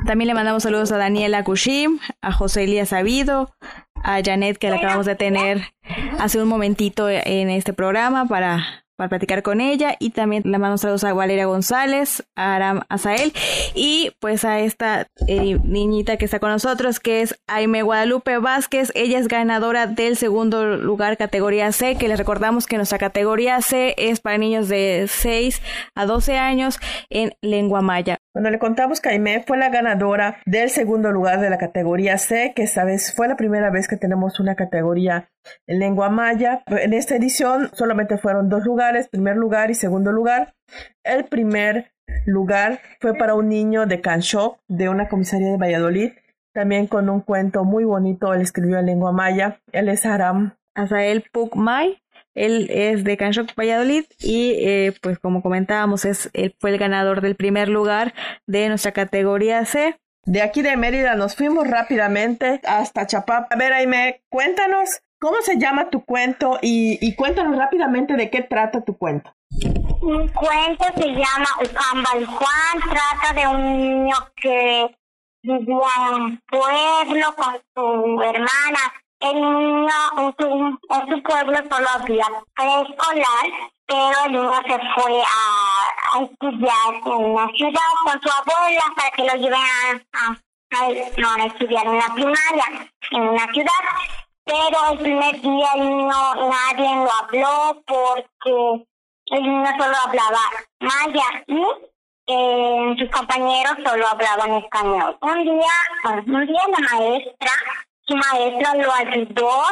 También 0.05 0.27
le 0.27 0.33
mandamos 0.33 0.63
saludos 0.63 0.91
a 0.91 0.97
Daniela 0.97 1.43
Kushim, 1.43 1.99
a 2.21 2.31
José 2.31 2.63
Elías 2.63 2.89
Sabido, 2.89 3.53
a 4.03 4.21
Janet 4.23 4.57
que 4.57 4.69
la 4.69 4.77
acabamos 4.77 5.05
de 5.05 5.15
tener 5.15 5.73
hace 6.19 6.41
un 6.41 6.47
momentito 6.47 7.09
en 7.09 7.49
este 7.49 7.73
programa 7.73 8.25
para 8.25 8.80
para 9.01 9.09
platicar 9.09 9.41
con 9.41 9.61
ella 9.61 9.95
y 9.97 10.11
también 10.11 10.43
le 10.45 10.59
mando 10.59 10.77
saludos 10.77 11.03
a 11.05 11.11
Valeria 11.11 11.47
González, 11.47 12.23
a 12.35 12.55
Aram 12.55 12.81
Azael 12.87 13.33
y 13.73 14.11
pues 14.19 14.45
a 14.45 14.59
esta 14.59 15.07
eh, 15.25 15.57
niñita 15.63 16.17
que 16.17 16.25
está 16.25 16.39
con 16.39 16.51
nosotros 16.51 16.99
que 16.99 17.23
es 17.23 17.35
Aime 17.47 17.81
Guadalupe 17.81 18.37
Vázquez. 18.37 18.91
Ella 18.93 19.17
es 19.17 19.27
ganadora 19.27 19.87
del 19.87 20.17
segundo 20.17 20.77
lugar 20.77 21.17
categoría 21.17 21.71
C, 21.71 21.95
que 21.95 22.07
les 22.07 22.19
recordamos 22.19 22.67
que 22.67 22.77
nuestra 22.77 22.99
categoría 22.99 23.59
C 23.61 23.95
es 23.97 24.19
para 24.19 24.37
niños 24.37 24.69
de 24.69 25.07
6 25.09 25.63
a 25.95 26.05
12 26.05 26.37
años 26.37 26.79
en 27.09 27.33
lengua 27.41 27.81
maya. 27.81 28.19
Cuando 28.33 28.49
le 28.49 28.59
contamos 28.59 29.01
que 29.01 29.09
Aime 29.09 29.43
fue 29.45 29.57
la 29.57 29.69
ganadora 29.69 30.37
del 30.45 30.69
segundo 30.69 31.11
lugar 31.11 31.41
de 31.41 31.49
la 31.49 31.57
categoría 31.57 32.17
C, 32.17 32.53
que 32.55 32.63
esta 32.63 32.85
vez 32.85 33.13
fue 33.13 33.27
la 33.27 33.35
primera 33.35 33.69
vez 33.69 33.87
que 33.89 33.97
tenemos 33.97 34.39
una 34.39 34.55
categoría 34.55 35.29
en 35.67 35.79
lengua 35.79 36.09
maya. 36.09 36.63
En 36.67 36.93
esta 36.93 37.15
edición 37.15 37.69
solamente 37.73 38.17
fueron 38.17 38.47
dos 38.47 38.63
lugares, 38.63 39.09
primer 39.09 39.35
lugar 39.35 39.69
y 39.69 39.75
segundo 39.75 40.13
lugar. 40.13 40.53
El 41.03 41.25
primer 41.25 41.91
lugar 42.25 42.79
fue 43.01 43.15
para 43.15 43.35
un 43.35 43.49
niño 43.49 43.85
de 43.85 43.99
Canchoc, 43.99 44.59
de 44.69 44.87
una 44.87 45.09
comisaría 45.09 45.51
de 45.51 45.57
Valladolid, 45.57 46.11
también 46.53 46.87
con 46.87 47.09
un 47.09 47.21
cuento 47.21 47.63
muy 47.63 47.85
bonito, 47.85 48.33
él 48.33 48.41
escribió 48.41 48.77
en 48.79 48.85
lengua 48.85 49.11
maya. 49.11 49.61
Él 49.71 49.87
es 49.87 50.05
Aram. 50.05 50.55
Azael 50.73 51.25
Pukmay 51.31 52.01
él 52.33 52.67
es 52.69 53.03
de 53.03 53.17
Canchoc 53.17 53.53
Valladolid 53.55 54.05
y 54.19 54.55
eh, 54.59 54.93
pues 55.01 55.19
como 55.19 55.41
comentábamos 55.41 56.05
es, 56.05 56.29
él 56.33 56.55
fue 56.59 56.71
el 56.71 56.77
ganador 56.77 57.21
del 57.21 57.35
primer 57.35 57.67
lugar 57.67 58.13
de 58.47 58.69
nuestra 58.69 58.91
categoría 58.91 59.65
C. 59.65 59.99
De 60.23 60.41
aquí 60.41 60.61
de 60.61 60.77
Mérida 60.77 61.15
nos 61.15 61.35
fuimos 61.35 61.67
rápidamente 61.67 62.61
hasta 62.65 63.07
Chapap. 63.07 63.51
A 63.51 63.55
ver, 63.55 63.73
Aime, 63.73 64.21
cuéntanos 64.29 65.01
cómo 65.19 65.37
se 65.41 65.57
llama 65.57 65.89
tu 65.89 66.05
cuento 66.05 66.59
y, 66.61 67.15
cuéntanos 67.15 67.57
rápidamente 67.57 68.15
de 68.15 68.29
qué 68.29 68.41
trata 68.41 68.81
tu 68.81 68.97
cuento. 68.97 69.33
Mi 70.01 70.29
cuento 70.29 70.85
se 70.95 71.07
llama 71.07 71.47
Ucambal 71.63 72.25
Juan, 72.25 72.89
trata 72.89 73.39
de 73.39 73.47
un 73.47 73.77
niño 73.77 74.15
que 74.35 74.97
vivía 75.43 75.87
en 76.09 76.21
un 76.21 76.41
pueblo 76.47 77.35
con 77.35 77.55
su 77.75 78.21
hermana 78.21 78.79
el 79.21 79.35
niño 79.35 79.87
en 80.17 80.35
su, 80.37 81.23
pueblo 81.23 81.57
solo 81.69 81.87
había 81.93 82.25
preescolar, 82.55 83.45
pero 83.85 84.25
el 84.25 84.31
niño 84.31 84.61
se 84.67 84.79
fue 84.95 85.21
a, 85.21 86.21
estudiar 86.21 86.93
en 87.05 87.11
una 87.11 87.47
ciudad 87.53 87.91
con 88.03 88.21
su 88.21 88.29
abuela 88.29 88.81
para 88.95 89.11
que 89.11 89.23
lo 89.23 89.33
lleven 89.35 89.59
a, 90.13 90.37
a, 90.71 91.45
estudiar 91.45 91.85
en 91.85 91.97
la 91.97 92.13
primaria, 92.13 92.89
en 93.11 93.21
una 93.21 93.53
ciudad. 93.53 93.71
Pero 94.43 94.91
el 94.91 94.99
primer 94.99 95.39
día 95.39 95.69
el 95.75 95.81
niño 95.81 96.35
nadie 96.35 96.95
lo 96.95 97.11
habló 97.11 97.83
porque 97.85 98.85
el 99.27 99.43
niño 99.43 99.71
solo 99.77 99.95
hablaba 100.03 100.39
maya 100.79 101.43
y 101.47 101.63
eh, 102.27 102.95
sus 102.97 103.09
compañeros 103.11 103.77
solo 103.85 104.07
hablaban 104.07 104.53
español. 104.53 105.17
Un 105.21 105.43
día, 105.43 106.23
un 106.25 106.47
día 106.47 106.61
la 106.69 106.97
maestra 106.97 107.51
su 108.11 108.17
maestra 108.17 108.75
lo 108.75 108.93
ayudó 108.93 109.63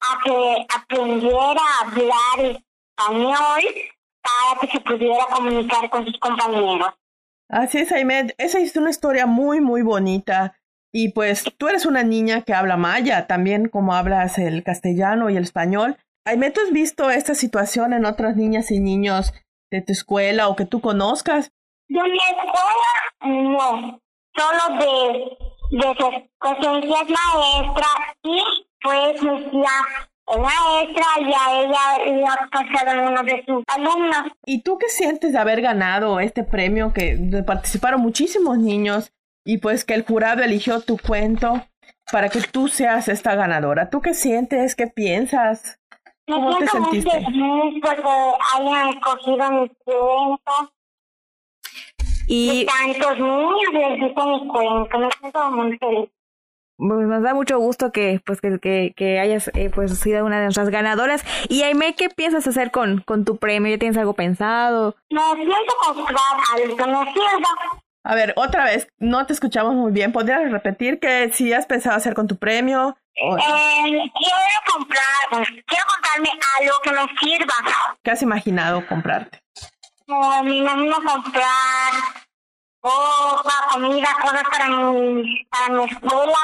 a 0.00 0.18
que 0.24 0.66
aprendiera 0.74 1.60
a 1.60 1.86
hablar 1.86 2.62
español 2.98 3.62
para 4.22 4.60
que 4.60 4.66
se 4.66 4.80
pudiera 4.80 5.24
comunicar 5.26 5.88
con 5.88 6.04
sus 6.04 6.18
compañeros. 6.18 6.88
Así 7.48 7.78
es, 7.78 7.88
Jaime. 7.90 8.34
Esa 8.38 8.58
es 8.58 8.76
una 8.76 8.90
historia 8.90 9.26
muy, 9.26 9.60
muy 9.60 9.82
bonita. 9.82 10.58
Y 10.92 11.10
pues 11.12 11.44
tú 11.58 11.68
eres 11.68 11.86
una 11.86 12.02
niña 12.02 12.42
que 12.42 12.54
habla 12.54 12.76
maya, 12.76 13.26
también 13.26 13.68
como 13.68 13.94
hablas 13.94 14.38
el 14.38 14.64
castellano 14.64 15.30
y 15.30 15.36
el 15.36 15.44
español. 15.44 15.96
Jaime, 16.26 16.50
¿tú 16.50 16.60
has 16.62 16.72
visto 16.72 17.10
esta 17.10 17.34
situación 17.34 17.92
en 17.92 18.04
otras 18.04 18.34
niñas 18.36 18.70
y 18.72 18.80
niños 18.80 19.32
de 19.70 19.82
tu 19.82 19.92
escuela 19.92 20.48
o 20.48 20.56
que 20.56 20.64
tú 20.64 20.80
conozcas? 20.80 21.52
De 21.88 22.02
mi 22.02 22.18
escuela, 22.18 23.52
no. 23.52 24.00
Solo 24.34 24.78
de 24.78 25.38
de 25.70 25.82
sus 25.82 27.08
maestra 27.10 27.86
y 28.22 28.42
pues 28.82 29.22
mi 29.22 29.44
tía 29.50 29.70
maestra 30.34 31.04
y 31.20 31.32
a 31.32 31.62
ella 31.62 32.12
le 32.12 32.26
ha 32.26 32.48
pasado 32.50 33.08
uno 33.08 33.22
de 33.22 33.44
sus 33.46 33.64
alumnos. 33.68 34.32
¿Y 34.44 34.62
tú 34.62 34.78
qué 34.78 34.88
sientes 34.88 35.32
de 35.32 35.38
haber 35.38 35.60
ganado 35.60 36.20
este 36.20 36.44
premio 36.44 36.92
que 36.92 37.18
participaron 37.46 38.00
muchísimos 38.00 38.58
niños 38.58 39.12
y 39.44 39.58
pues 39.58 39.84
que 39.84 39.94
el 39.94 40.04
jurado 40.04 40.42
eligió 40.42 40.80
tu 40.80 40.98
cuento 40.98 41.62
para 42.10 42.28
que 42.28 42.40
tú 42.40 42.68
seas 42.68 43.08
esta 43.08 43.34
ganadora? 43.34 43.90
¿Tú 43.90 44.00
qué 44.00 44.14
sientes? 44.14 44.74
¿Qué 44.74 44.86
piensas? 44.86 45.80
¿Cómo 46.26 46.58
te 46.58 46.66
sentiste? 46.66 47.20
Muy 47.30 47.80
porque 47.80 48.02
hayan 48.56 48.88
escogido 48.88 49.50
mi 49.52 49.68
cuento 49.84 50.72
y 52.26 52.66
tantos 52.66 53.18
niños 53.18 53.72
les 53.72 53.98
mi 53.98 54.14
cuento, 54.14 54.98
me 54.98 55.08
siento 55.20 55.50
muy 55.50 55.78
feliz. 55.78 56.10
Pues 56.78 57.08
nos 57.08 57.22
da 57.22 57.32
mucho 57.32 57.58
gusto 57.58 57.90
que 57.90 58.20
pues 58.24 58.40
que, 58.42 58.92
que, 58.94 59.18
hayas 59.18 59.50
eh, 59.54 59.70
pues 59.74 59.98
sido 59.98 60.26
una 60.26 60.36
de 60.36 60.44
nuestras 60.44 60.68
ganadoras. 60.68 61.24
Y 61.48 61.62
Aime, 61.62 61.94
¿qué 61.94 62.10
piensas 62.10 62.46
hacer 62.46 62.70
con, 62.70 63.00
con 63.00 63.24
tu 63.24 63.38
premio? 63.38 63.70
¿Ya 63.70 63.78
tienes 63.78 63.96
algo 63.96 64.12
pensado? 64.12 64.94
Me 65.08 65.20
siento 65.36 65.74
comprar 65.82 66.16
algo 66.54 66.76
que 66.76 66.84
me 66.84 67.12
sirva. 67.14 67.80
A 68.04 68.14
ver, 68.14 68.34
otra 68.36 68.64
vez, 68.64 68.88
no 68.98 69.24
te 69.26 69.32
escuchamos 69.32 69.74
muy 69.74 69.90
bien. 69.90 70.12
¿Podrías 70.12 70.50
repetir 70.50 71.00
qué 71.00 71.30
si 71.32 71.52
has 71.52 71.66
pensado 71.66 71.96
hacer 71.96 72.14
con 72.14 72.28
tu 72.28 72.36
premio? 72.36 72.96
Eh, 73.14 73.32
quiero 73.32 74.60
comprar, 74.70 75.46
quiero 75.66 75.84
comprarme 75.94 76.28
algo 76.60 76.74
que 76.84 76.90
me 76.92 77.18
sirva. 77.18 77.54
¿Qué 78.02 78.10
has 78.10 78.20
imaginado 78.20 78.86
comprarte? 78.86 79.40
Eh, 80.08 80.42
me 80.44 80.56
imagino 80.58 80.94
comprar 80.96 81.85
ropa, 82.86 83.52
comida, 83.72 84.08
cosas 84.22 84.42
para 84.50 84.68
mi, 84.68 85.44
para 85.50 85.74
mi 85.74 85.84
escuela. 85.84 86.38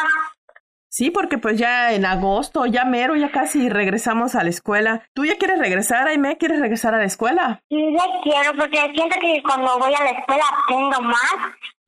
Sí, 0.89 1.11
porque 1.11 1.39
pues 1.39 1.57
ya 1.57 1.95
en 1.95 2.05
agosto, 2.05 2.67
ya 2.67 2.85
mero, 2.85 3.17
ya 3.17 3.31
casi 3.31 3.71
regresamos 3.71 4.35
a 4.35 4.45
la 4.45 4.51
escuela. 4.51 5.03
¿Tú 5.15 5.25
ya 5.25 5.39
quieres 5.39 5.59
regresar, 5.59 6.07
Aime? 6.07 6.37
¿Quieres 6.37 6.61
regresar 6.61 6.95
a 6.95 6.99
la 6.99 7.05
escuela? 7.05 7.63
Sí, 7.71 7.79
ya 7.97 8.05
quiero, 8.23 8.59
porque 8.59 8.79
siento 8.95 9.17
que 9.19 9.43
cuando 9.43 9.79
voy 9.79 9.95
a 9.95 10.05
la 10.05 10.11
escuela 10.11 10.45
aprendo 10.53 11.01
más 11.01 11.35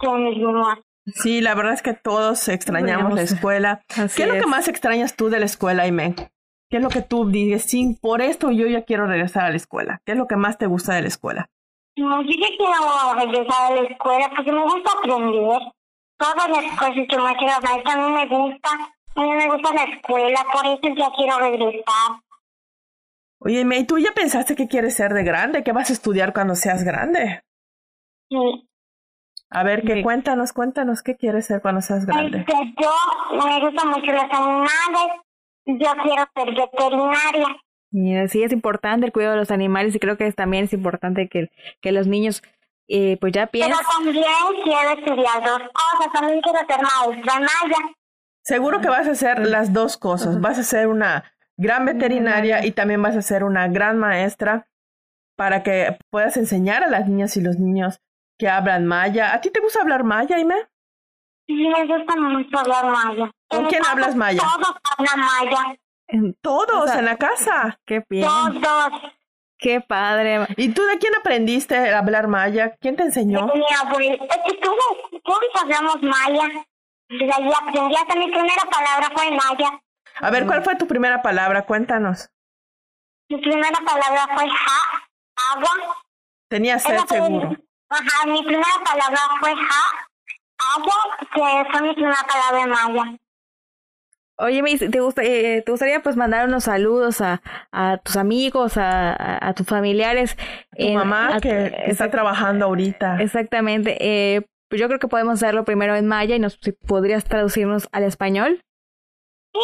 que 0.01 0.09
mis. 0.09 1.17
Sí, 1.17 1.43
la 1.43 1.55
verdad 1.55 1.75
es 1.75 1.83
que 1.83 1.93
todos 1.93 2.49
extrañamos 2.49 3.13
la 3.13 3.21
escuela. 3.21 3.83
¿Qué 4.17 4.23
es, 4.23 4.27
lo 4.27 4.41
que 4.41 4.47
más 4.47 4.69
extrañas 4.69 5.17
tú 5.17 5.29
de 5.29 5.39
la 5.39 5.47
escuela, 5.47 5.83
Aime? 5.83 6.15
¿Qué 6.71 6.79
es 6.79 6.83
lo 6.83 6.89
que 6.89 7.03
tú 7.03 7.29
dices? 7.29 7.65
Sí, 7.65 7.99
por 8.01 8.23
esto 8.23 8.51
yo 8.53 8.67
ya 8.69 8.85
quiero 8.85 9.07
regresar 9.07 9.45
a 9.45 9.51
la 9.51 9.57
escuela. 9.57 10.01
¿Qué 10.07 10.13
es 10.13 10.19
lo 10.19 10.27
que 10.27 10.37
más 10.37 10.57
te 10.57 10.65
gusta 10.65 10.95
de 10.95 11.03
la 11.03 11.09
escuela? 11.09 11.51
No, 11.97 12.23
sí 12.23 12.37
que 12.37 12.57
quiero 12.57 13.15
regresar 13.15 13.73
a 13.73 13.75
la 13.77 13.89
escuela 13.89 14.31
porque 14.35 14.53
me 14.53 14.63
gusta 14.63 14.91
aprender. 14.99 15.61
Todas 16.17 16.49
las 16.49 16.79
cosas 16.79 16.95
que 16.95 17.19
me 17.19 17.37
quiero 17.37 17.55
a 17.55 17.97
mí 17.97 18.13
me 18.13 18.27
gusta. 18.27 18.69
A 19.17 19.21
mí 19.21 19.31
me 19.31 19.47
gusta 19.49 19.73
la 19.75 19.85
escuela, 19.85 20.45
por 20.53 20.67
eso 20.67 20.95
ya 20.97 21.09
quiero 21.17 21.39
regresar. 21.39 22.21
Oye, 23.39 23.65
May, 23.65 23.85
¿tú 23.85 23.99
ya 23.99 24.11
pensaste 24.13 24.57
que 24.57 24.67
quieres 24.67 24.97
ser 24.97 25.13
de 25.13 25.23
grande? 25.23 25.63
¿Qué 25.63 25.73
vas 25.73 25.91
a 25.91 25.93
estudiar 25.93 26.33
cuando 26.33 26.55
seas 26.57 26.83
grande? 26.83 27.45
Sí. 28.29 28.69
A 29.51 29.63
ver, 29.63 29.85
que 29.85 30.03
cuéntanos, 30.03 30.53
cuéntanos, 30.53 31.03
¿qué 31.03 31.17
quieres 31.17 31.47
ser 31.47 31.63
cuando 31.63 31.81
seas 31.81 32.07
grande? 32.07 32.39
Este, 32.39 32.75
yo 32.81 32.91
me 33.37 33.61
gustan 33.61 33.89
mucho 33.89 34.11
los 34.11 34.25
animales. 34.25 35.21
Yo 35.67 35.93
quiero 36.03 36.25
ser 36.35 36.55
veterinaria. 36.55 37.57
Y 37.97 38.13
sí, 38.27 38.43
es 38.43 38.51
importante 38.51 39.07
el 39.07 39.13
cuidado 39.13 39.35
de 39.35 39.41
los 39.41 39.53
animales 39.53 39.95
y 39.95 40.01
creo 40.01 40.17
que 40.17 40.31
también 40.33 40.65
es 40.65 40.73
importante 40.73 41.29
que, 41.29 41.53
que 41.81 41.93
los 41.93 42.09
niños 42.09 42.43
eh, 42.89 43.17
pues 43.21 43.33
ya 43.33 43.47
piensen. 43.47 43.73
Pero 43.73 43.89
también 43.89 44.25
quiero 44.65 44.91
estudiar 44.99 45.45
dos 45.45 45.63
cosas, 45.73 46.13
también 46.13 46.41
quiero 46.41 46.59
ser 46.59 46.81
maestra 46.83 47.35
maya. 47.35 47.77
Seguro 48.43 48.81
que 48.81 48.89
vas 48.89 49.07
a 49.07 49.13
hacer 49.13 49.47
las 49.47 49.73
dos 49.73 49.97
cosas, 49.97 50.41
vas 50.41 50.59
a 50.59 50.65
ser 50.65 50.89
una 50.89 51.33
gran 51.57 51.85
veterinaria 51.87 52.67
y 52.67 52.73
también 52.73 53.01
vas 53.01 53.15
a 53.15 53.23
ser 53.23 53.45
una 53.45 53.69
gran 53.69 53.97
maestra. 53.97 54.67
para 55.37 55.63
que 55.63 55.97
puedas 56.11 56.37
enseñar 56.37 56.83
a 56.85 56.89
las 56.89 57.09
niñas 57.09 57.37
y 57.37 57.41
los 57.41 57.59
niños 57.59 58.01
que 58.39 58.49
hablan 58.49 58.87
maya. 58.87 59.35
¿A 59.35 59.41
ti 59.41 59.51
te 59.51 59.61
gusta 59.61 59.81
hablar 59.83 60.03
maya, 60.05 60.37
Aime? 60.37 60.55
Sí, 61.47 61.55
me 61.55 61.87
gusta 61.87 62.17
mucho 62.17 62.59
hablar 62.59 62.87
maya. 62.87 63.31
¿Con 63.49 63.67
quién 63.67 63.83
hablas 63.85 64.15
maya? 64.17 64.41
Todos 64.41 64.77
hablan 64.97 65.21
maya. 65.21 65.77
Todos 66.41 66.91
en 66.95 67.05
la 67.05 67.17
casa. 67.17 67.79
Qué 67.87 68.05
bien. 68.09 68.27
Todos. 68.27 68.93
Qué 69.59 69.81
padre. 69.81 70.47
¿Y 70.57 70.71
tú 70.71 70.83
de 70.85 70.99
quién 70.99 71.15
aprendiste 71.15 71.77
a 71.77 71.99
hablar 71.99 72.29
maya? 72.29 72.77
¿Quién 72.81 72.97
te 72.97 73.05
enseñó? 73.05 73.47
Mi 73.47 73.65
todos, 74.61 75.23
todos 75.25 75.63
hablamos 75.63 76.03
maya. 76.03 76.67
Desde 77.09 77.33
ahí 77.33 77.51
aprendí 77.53 77.97
hasta 77.97 78.15
mi 78.17 78.31
primera 78.31 78.63
palabra 78.71 79.11
fue 79.15 79.31
maya. 79.31 79.81
A 80.21 80.31
ver, 80.31 80.47
¿cuál 80.47 80.63
fue 80.63 80.77
tu 80.77 80.87
primera 80.87 81.23
palabra? 81.23 81.63
Cuéntanos. 81.63 82.31
Mi 83.29 83.41
primera 83.41 83.79
palabra 83.85 84.29
fue 84.35 84.49
ja, 84.49 85.09
agua. 85.55 85.97
Tenías 86.49 86.83
sed 86.83 86.99
seguro. 87.09 87.57
Ajá, 87.89 88.27
mi 88.27 88.43
primera 88.43 88.75
palabra 88.85 89.19
fue 89.41 89.55
ja, 89.55 90.09
agua, 90.75 90.95
que 91.33 91.71
fue 91.71 91.83
mi 91.83 91.95
primera 91.95 92.27
palabra 92.27 92.63
en 92.63 92.71
maya. 92.71 93.19
Oye, 94.37 94.62
¿te, 94.91 95.00
gusta, 95.00 95.23
eh, 95.23 95.62
¿te 95.64 95.71
gustaría 95.71 96.03
pues 96.03 96.17
mandar 96.17 96.49
unos 96.49 96.64
saludos 96.64 97.21
a, 97.21 97.41
a 97.71 97.99
tus 97.99 98.17
amigos, 98.17 98.76
a, 98.76 99.12
a, 99.12 99.49
a 99.49 99.55
tus 99.55 99.67
familiares? 99.67 100.37
Tu 100.76 100.87
en- 100.88 100.95
mamá 100.95 101.37
a- 101.37 101.41
que 101.41 101.73
está 101.87 102.11
trabajando 102.11 102.64
ahorita. 102.64 103.23
Exactamente. 103.23 103.97
Eh, 104.00 104.43
pues 104.69 104.81
yo 104.81 104.88
creo 104.88 104.99
que 104.99 105.07
podemos 105.09 105.35
hacerlo 105.35 105.64
primero 105.64 105.95
en 105.95 106.09
maya 106.09 106.35
y 106.35 106.41
nos 106.41 106.59
si 106.61 106.73
podrías 106.73 107.25
traducirnos 107.25 107.88
al 107.93 108.03
español. 108.03 108.61
Sí, 109.55 109.61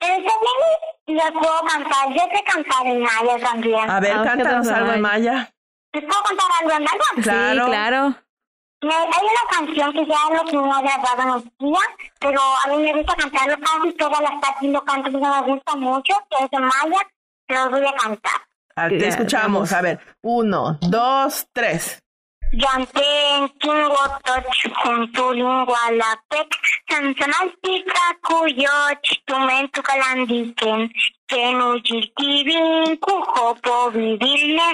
pero 0.00 0.14
también 0.14 1.22
les 1.22 1.32
puedo 1.32 1.60
cantar. 1.68 2.08
Yo 2.08 2.22
sé 2.36 2.44
cantar 2.44 2.86
en 2.86 3.00
maya 3.02 3.38
también. 3.38 3.88
A 3.90 4.00
ver, 4.00 4.12
Ah, 4.16 4.22
¿qué 4.22 4.28
cántanos 4.28 4.68
algo 4.68 4.92
en 4.94 5.00
Maya? 5.00 5.52
¿Les 5.92 6.04
puedo 6.04 6.22
cantar 6.24 6.46
algo 6.60 6.72
en 6.76 6.82
maya? 6.82 7.22
Claro. 7.22 7.64
Sí, 7.64 7.70
claro. 7.70 8.16
Me- 8.82 8.94
Hay 8.94 9.04
una 9.22 9.50
canción 9.58 9.92
que 9.92 10.06
ya 10.06 10.16
lo 10.30 10.44
que 10.44 10.56
ha 10.56 10.80
grabado 10.82 11.38
en 11.38 11.52
día, 11.58 11.80
pero 12.20 12.40
a 12.40 12.68
mí 12.68 12.76
me 12.78 12.92
gusta 12.94 13.14
cantarlo 13.16 13.56
casi 13.58 13.92
todas 13.96 14.20
las 14.20 14.40
tardes 14.40 14.70
lo 14.70 14.84
canto 14.84 15.10
porque 15.12 15.26
me 15.26 15.42
gusta 15.42 15.76
mucho, 15.76 16.14
que 16.30 16.44
es 16.44 16.52
en 16.52 16.62
maya, 16.62 17.00
pero 17.46 17.64
lo 17.66 17.70
voy 17.78 17.86
a 17.86 17.92
cantar. 17.94 18.40
Te 18.98 19.08
escuchamos. 19.08 19.72
A 19.72 19.80
ver, 19.80 19.98
uno, 20.22 20.78
dos, 20.82 21.46
tres. 21.52 22.02
Yanten 22.52 23.48
kingo 23.58 24.04
toch 24.22 24.62
kung 24.80 25.10
tuling 25.12 25.66
wala 25.66 26.14
pek 26.30 26.46
sansanal 26.88 27.50
tika 27.62 28.06
kuyoch 28.22 29.08
tumen 29.26 29.66
tukalandiken 29.74 30.86
kenu 31.26 31.68
jiltibin 31.82 32.96
kuhopo 33.02 33.90
vivilne 33.90 34.68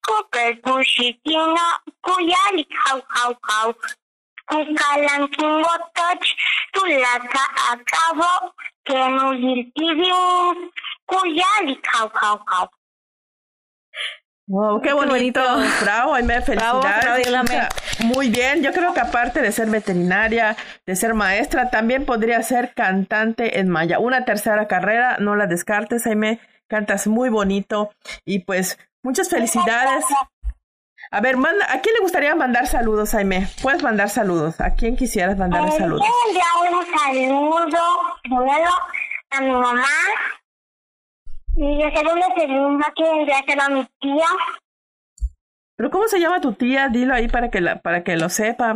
kuper 0.00 0.56
kushikina 0.64 1.66
kuyalik 2.00 2.72
hau 2.84 3.00
hau 3.14 3.32
hau 3.48 3.70
kukalan 4.48 5.28
kingo 5.28 5.74
toch 5.94 6.26
tulaka 6.72 7.44
akabo 7.70 8.32
kenu 8.88 9.26
jiltibin 9.42 10.56
kuyalik 11.06 11.84
hau 11.92 12.08
hau 12.14 12.38
hau 12.46 12.66
Wow, 14.48 14.80
qué 14.80 14.88
Qué 14.88 14.94
bonito. 14.94 15.40
bonito. 15.40 15.40
Bravo, 15.82 16.14
Aime, 16.14 16.40
felicidades. 16.40 17.28
Muy 18.00 18.30
bien, 18.30 18.62
yo 18.62 18.72
creo 18.72 18.94
que 18.94 19.00
aparte 19.00 19.42
de 19.42 19.52
ser 19.52 19.68
veterinaria, 19.68 20.56
de 20.86 20.96
ser 20.96 21.12
maestra, 21.12 21.68
también 21.68 22.06
podría 22.06 22.42
ser 22.42 22.72
cantante 22.72 23.60
en 23.60 23.68
maya. 23.68 23.98
Una 23.98 24.24
tercera 24.24 24.66
carrera, 24.66 25.18
no 25.20 25.36
la 25.36 25.46
descartes, 25.46 26.06
Aime, 26.06 26.40
cantas 26.66 27.06
muy 27.06 27.28
bonito 27.28 27.92
y 28.24 28.38
pues 28.40 28.78
muchas 29.02 29.28
felicidades. 29.28 30.04
A 31.10 31.20
ver, 31.20 31.36
manda, 31.36 31.66
¿a 31.70 31.80
quién 31.80 31.94
le 31.96 32.00
gustaría 32.00 32.34
mandar 32.34 32.66
saludos, 32.66 33.14
Aime? 33.14 33.48
Puedes 33.60 33.82
mandar 33.82 34.08
saludos. 34.08 34.60
¿A 34.60 34.74
quién 34.74 34.96
quisieras 34.96 35.36
mandar 35.36 35.70
saludos? 35.72 36.06
Enviar 36.28 36.74
un 36.74 36.86
saludo 36.86 37.80
primero 38.22 38.70
a 39.30 39.40
mi 39.40 39.50
mamá. 39.50 39.88
Y 41.56 41.82
el 41.82 41.94
segundo 41.94 42.26
segundo 42.36 42.86
quiero 42.94 43.20
enviárselo 43.20 43.62
a 43.62 43.68
mi 43.68 43.84
tía. 44.00 44.26
Pero 45.76 45.90
¿cómo 45.90 46.08
se 46.08 46.20
llama 46.20 46.40
tu 46.40 46.52
tía? 46.52 46.88
Dilo 46.88 47.14
ahí 47.14 47.28
para 47.28 47.50
que 47.50 47.60
la, 47.60 47.80
para 47.80 48.02
que 48.02 48.16
lo 48.16 48.28
sepa. 48.28 48.74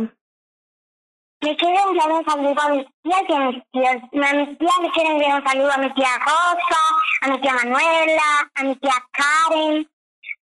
Le 1.41 1.57
quiero 1.57 1.89
enviar 1.89 2.11
un 2.11 2.25
saludo 2.25 2.61
a 2.61 2.69
mis 2.69 2.87
tías 3.01 3.21
y 3.27 3.33
a 3.33 3.39
mis 3.39 3.63
tíos. 3.71 3.87
A 4.29 4.33
mi 4.33 4.55
tía 4.55 4.71
le 4.81 4.91
quiero 4.91 5.11
enviar 5.11 5.41
un 5.41 5.47
saludo 5.47 5.71
a 5.71 5.77
mi 5.77 5.93
tía 5.93 6.09
Rosa, 6.19 6.81
a 7.21 7.27
mi 7.27 7.41
tía 7.41 7.53
Manuela, 7.53 8.51
a 8.55 8.63
mi 8.63 8.75
tía 8.77 8.93
Karen, 9.11 9.89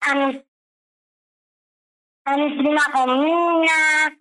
a 0.00 0.14
mi, 0.14 0.44
a 2.24 2.36
mi 2.36 2.58
prima 2.58 2.82
Romina, 2.94 4.16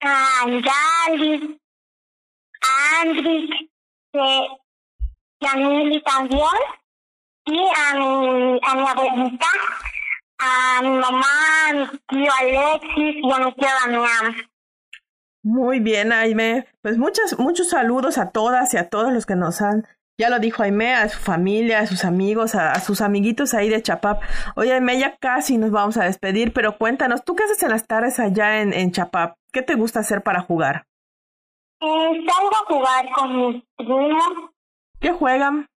a 0.00 0.42
Anjali, 0.42 1.60
a 2.60 3.00
Andrick, 3.00 3.70
a 5.46 5.56
Mili 5.56 6.02
también, 6.02 6.40
y 7.46 7.58
a 7.58 7.94
mi, 7.94 8.60
a 8.62 8.74
mi 8.74 8.86
abuelita, 8.86 9.46
a 10.38 10.82
mi 10.82 10.88
mamá, 10.88 11.26
a 11.68 11.72
mi 11.72 11.86
tío 12.08 12.32
Alexis 12.40 13.16
y 13.22 13.32
a 13.32 13.38
mi 13.38 13.52
tío 13.54 13.68
Damián. 13.84 14.34
Muy 15.42 15.80
bien, 15.80 16.12
Aime. 16.12 16.66
Pues 16.82 16.96
muchas, 16.96 17.38
muchos 17.38 17.68
saludos 17.68 18.16
a 18.18 18.30
todas 18.30 18.72
y 18.72 18.78
a 18.78 18.88
todos 18.88 19.12
los 19.12 19.26
que 19.26 19.36
nos 19.36 19.60
han, 19.60 19.86
ya 20.18 20.30
lo 20.30 20.38
dijo 20.38 20.62
Aime, 20.62 20.94
a 20.94 21.08
su 21.08 21.18
familia, 21.18 21.80
a 21.80 21.86
sus 21.86 22.04
amigos, 22.04 22.54
a, 22.54 22.72
a 22.72 22.80
sus 22.80 23.00
amiguitos 23.00 23.52
ahí 23.52 23.68
de 23.68 23.82
Chapap. 23.82 24.22
Oye, 24.56 24.72
Aime, 24.72 24.98
ya 24.98 25.16
casi 25.18 25.58
nos 25.58 25.70
vamos 25.70 25.96
a 25.96 26.04
despedir, 26.04 26.52
pero 26.52 26.78
cuéntanos, 26.78 27.24
¿tú 27.24 27.34
qué 27.34 27.44
haces 27.44 27.62
en 27.62 27.70
las 27.70 27.86
tardes 27.86 28.18
allá 28.20 28.62
en, 28.62 28.72
en 28.72 28.92
Chapap? 28.92 29.36
¿Qué 29.52 29.62
te 29.62 29.74
gusta 29.74 30.00
hacer 30.00 30.22
para 30.22 30.40
jugar? 30.40 30.86
Eh, 31.80 32.24
salgo 32.26 32.54
a 32.54 32.66
jugar 32.66 33.10
con 33.14 33.36
mis 33.36 33.62
primos. 33.76 34.50
¿Qué 35.00 35.12
juegan? 35.12 35.66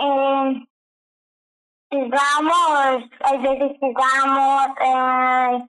Eh, 0.00 0.66
jugamos, 1.90 3.10
a 3.20 3.36
veces 3.36 3.76
jugamos, 3.80 4.66
eh, 4.80 5.66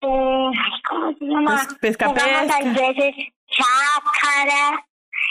eh, 0.00 0.50
¿cómo 0.88 1.12
se 1.18 1.24
llama? 1.24 1.50
Pues, 1.52 1.78
pesca, 1.78 2.08
jugamos 2.08 2.50
a 2.54 2.58
pesca. 2.58 2.80
veces 2.80 3.14
chácara, 3.46 4.86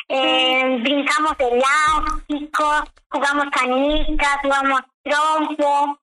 eh, 0.09 0.77
brincamos 0.81 1.35
elástico, 1.39 2.83
jugamos 3.09 3.45
canicas, 3.51 4.37
jugamos 4.41 4.81
trompo. 5.03 5.99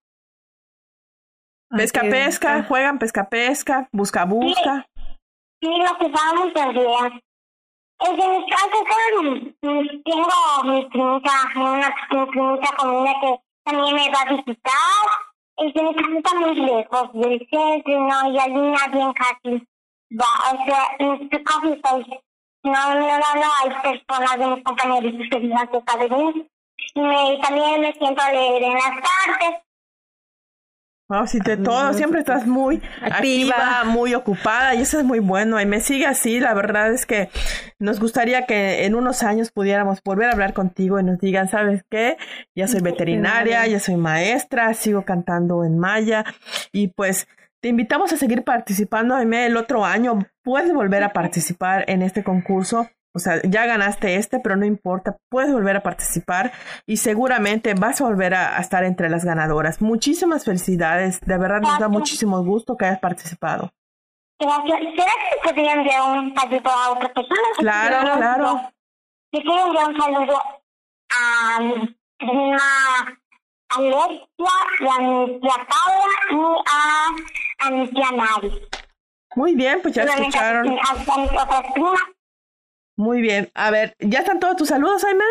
Pesca, 1.76 2.00
pesca, 2.00 2.64
juegan 2.64 2.98
pesca, 2.98 3.28
pesca, 3.28 3.88
busca, 3.92 4.24
busca. 4.24 4.86
Sí, 5.62 5.68
lo 5.68 5.94
jugamos 5.94 6.52
también. 6.52 7.22
Es 8.00 8.16
de 8.16 8.28
mis 8.28 8.44
son- 9.60 10.02
tengo 10.04 10.64
mi 10.64 10.84
primita, 10.86 11.32
una 11.54 11.94
mi 12.10 12.26
primita 12.26 12.76
conmigo 12.76 13.20
que 13.20 13.40
también 13.64 13.94
me 13.94 14.10
va 14.10 14.20
a 14.20 14.24
visitar. 14.24 15.06
De 15.58 15.82
mi 15.82 15.94
casa 15.94 16.16
está 16.16 16.34
muy 16.40 16.54
lejos 16.54 17.12
del 17.12 17.48
centro, 17.50 18.00
no, 18.00 18.30
y 18.32 18.38
allí 18.38 18.54
nadie 18.54 19.14
casi 19.14 19.66
va, 20.18 20.32
o 20.52 20.64
sea, 20.64 20.96
casi 21.44 21.80
soy. 21.84 22.20
No, 22.62 22.94
no, 22.94 23.00
no, 23.00 23.34
no, 23.34 23.48
hay 23.60 23.70
personas 23.82 24.38
de 24.38 24.46
mis 24.46 24.64
compañeritos 24.64 25.26
que 25.30 25.38
viven 25.38 25.70
cerca 25.70 25.96
de 25.98 26.08
mí. 26.08 26.46
Y 26.94 27.00
me- 27.00 27.38
también 27.42 27.80
me 27.82 27.92
siento 27.92 28.22
a 28.22 28.32
leer 28.32 28.62
en 28.62 28.74
las 28.74 28.94
tardes. 29.02 29.60
Wow, 31.10 31.26
sí, 31.26 31.40
de 31.40 31.56
todo, 31.56 31.92
siempre 31.92 32.20
estás 32.20 32.46
muy 32.46 32.80
activa. 33.02 33.56
Activa. 33.56 33.84
muy 33.84 34.14
ocupada 34.14 34.76
y 34.76 34.82
eso 34.82 34.96
es 34.96 35.04
muy 35.04 35.18
bueno. 35.18 35.60
Y 35.60 35.66
me 35.66 35.80
sigue 35.80 36.06
así, 36.06 36.38
la 36.38 36.54
verdad 36.54 36.92
es 36.92 37.04
que 37.04 37.30
nos 37.80 37.98
gustaría 37.98 38.46
que 38.46 38.84
en 38.84 38.94
unos 38.94 39.24
años 39.24 39.50
pudiéramos 39.50 40.00
volver 40.04 40.28
a 40.28 40.32
hablar 40.34 40.54
contigo 40.54 41.00
y 41.00 41.02
nos 41.02 41.18
digan, 41.18 41.48
¿sabes 41.48 41.82
qué? 41.90 42.16
Ya 42.54 42.68
soy 42.68 42.80
veterinaria, 42.80 43.66
ya 43.66 43.80
soy 43.80 43.96
maestra, 43.96 44.72
sigo 44.74 45.02
cantando 45.04 45.64
en 45.64 45.78
maya 45.78 46.24
y 46.70 46.86
pues 46.88 47.26
te 47.60 47.66
invitamos 47.66 48.12
a 48.12 48.16
seguir 48.16 48.44
participando, 48.44 49.16
Aime, 49.16 49.46
el 49.46 49.56
otro 49.56 49.84
año. 49.84 50.20
Puedes 50.44 50.72
volver 50.72 51.02
a 51.02 51.12
participar 51.12 51.86
en 51.88 52.02
este 52.02 52.22
concurso. 52.22 52.88
O 53.12 53.18
sea, 53.18 53.40
ya 53.42 53.66
ganaste 53.66 54.14
este, 54.16 54.38
pero 54.38 54.54
no 54.56 54.64
importa, 54.64 55.16
puedes 55.28 55.52
volver 55.52 55.76
a 55.76 55.82
participar 55.82 56.52
y 56.86 56.98
seguramente 56.98 57.74
vas 57.74 58.00
a 58.00 58.04
volver 58.04 58.34
a, 58.34 58.56
a 58.56 58.60
estar 58.60 58.84
entre 58.84 59.08
las 59.08 59.24
ganadoras. 59.24 59.82
Muchísimas 59.82 60.44
felicidades, 60.44 61.20
de 61.20 61.36
verdad 61.38 61.60
nos 61.60 61.70
da 61.72 61.78
Gracias. 61.78 61.90
muchísimo 61.90 62.44
gusto 62.44 62.76
que 62.76 62.84
hayas 62.86 63.00
participado. 63.00 63.72
Gracias. 64.38 64.78
¿Será 64.96 65.12
que 65.12 65.36
se 65.42 65.48
podría 65.54 65.72
enviar 65.72 66.02
un 66.02 66.34
saludo 66.34 66.70
a 66.70 66.90
otra 66.92 67.12
persona? 67.12 67.48
Claro, 67.58 68.16
claro. 68.16 68.60
Le 69.32 69.42
quiero 69.42 69.66
enviar 69.66 69.88
un 69.88 69.96
saludo 70.00 70.42
a 71.10 71.60
mi 71.60 71.96
prima 72.18 72.58
Alexia 73.70 74.52
y 74.80 74.86
a 74.86 74.98
mi 75.00 75.40
tía 75.40 75.66
Paula 75.68 76.16
y 76.30 76.62
a, 76.70 77.66
a 77.66 77.70
mi 77.70 77.88
tía 77.88 78.10
Mari. 78.12 78.68
Muy 79.36 79.54
bien, 79.54 79.80
pues 79.82 79.94
ya 79.94 80.04
escucharon. 80.04 80.78
A, 80.78 80.90
a 80.90 81.18
mis 81.18 81.30
otras 81.32 81.72
primas. 81.74 82.00
Muy 83.00 83.22
bien. 83.22 83.50
A 83.54 83.70
ver, 83.70 83.94
¿ya 83.98 84.18
están 84.18 84.40
todos 84.40 84.56
tus 84.56 84.68
saludos, 84.68 85.02
Aime? 85.04 85.24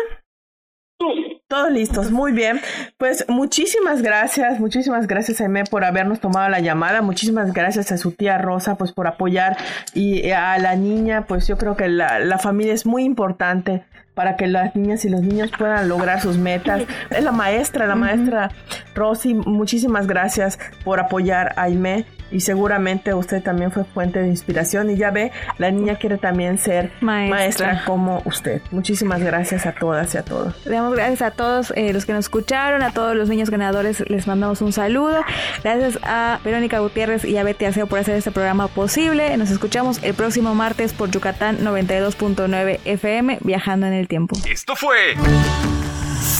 Sí. 0.98 1.40
Todos 1.46 1.70
listos, 1.70 2.10
muy 2.10 2.32
bien. 2.32 2.60
Pues 2.98 3.24
muchísimas 3.28 4.02
gracias, 4.02 4.58
muchísimas 4.58 5.06
gracias 5.06 5.40
Aime 5.40 5.62
por 5.64 5.84
habernos 5.84 6.18
tomado 6.20 6.48
la 6.48 6.58
llamada, 6.58 7.00
muchísimas 7.00 7.52
gracias 7.52 7.92
a 7.92 7.96
su 7.96 8.12
tía 8.12 8.38
Rosa 8.38 8.74
pues 8.74 8.92
por 8.92 9.06
apoyar 9.06 9.56
y 9.94 10.30
a 10.30 10.58
la 10.58 10.74
niña, 10.74 11.26
pues 11.26 11.46
yo 11.46 11.56
creo 11.58 11.76
que 11.76 11.88
la, 11.88 12.18
la 12.18 12.38
familia 12.38 12.74
es 12.74 12.86
muy 12.86 13.04
importante 13.04 13.84
para 14.14 14.36
que 14.36 14.48
las 14.48 14.74
niñas 14.74 15.04
y 15.04 15.08
los 15.08 15.22
niños 15.22 15.50
puedan 15.56 15.88
lograr 15.88 16.20
sus 16.20 16.38
metas. 16.38 16.82
Es 17.10 17.22
la 17.22 17.32
maestra, 17.32 17.86
la 17.86 17.94
maestra 17.94 18.50
Rosy, 18.94 19.34
muchísimas 19.34 20.08
gracias 20.08 20.58
por 20.84 20.98
apoyar 20.98 21.54
a 21.56 21.62
Aime 21.62 22.04
y 22.30 22.40
seguramente 22.40 23.14
usted 23.14 23.42
también 23.42 23.70
fue 23.70 23.84
fuente 23.84 24.20
de 24.20 24.28
inspiración 24.28 24.90
y 24.90 24.96
ya 24.96 25.10
ve, 25.10 25.32
la 25.58 25.70
niña 25.70 25.96
quiere 25.96 26.18
también 26.18 26.58
ser 26.58 26.92
maestra, 27.00 27.82
como 27.86 28.22
usted. 28.24 28.62
Muchísimas 28.70 29.22
gracias 29.22 29.66
a 29.66 29.72
todas 29.72 30.14
y 30.14 30.18
a 30.18 30.22
todos. 30.22 30.54
Le 30.66 30.72
damos 30.72 30.94
gracias 30.94 31.22
a 31.22 31.30
todos 31.30 31.72
eh, 31.76 31.92
los 31.92 32.06
que 32.06 32.12
nos 32.12 32.26
escucharon, 32.26 32.82
a 32.82 32.92
todos 32.92 33.16
los 33.16 33.28
niños 33.28 33.50
ganadores 33.50 34.08
les 34.08 34.26
mandamos 34.26 34.60
un 34.62 34.72
saludo. 34.72 35.22
Gracias 35.62 35.98
a 36.02 36.40
Verónica 36.44 36.78
Gutiérrez 36.78 37.24
y 37.24 37.36
a 37.36 37.42
Betty 37.42 37.64
Aseo 37.64 37.86
por 37.86 37.98
hacer 37.98 38.16
este 38.16 38.30
programa 38.30 38.68
posible. 38.68 39.36
Nos 39.36 39.50
escuchamos 39.50 40.02
el 40.02 40.14
próximo 40.14 40.54
martes 40.54 40.92
por 40.92 41.10
Yucatán 41.10 41.58
92.9 41.58 42.80
FM, 42.84 43.38
viajando 43.42 43.86
en 43.86 43.92
el 43.92 44.08
tiempo. 44.08 44.36
Esto 44.48 44.76
fue... 44.76 45.14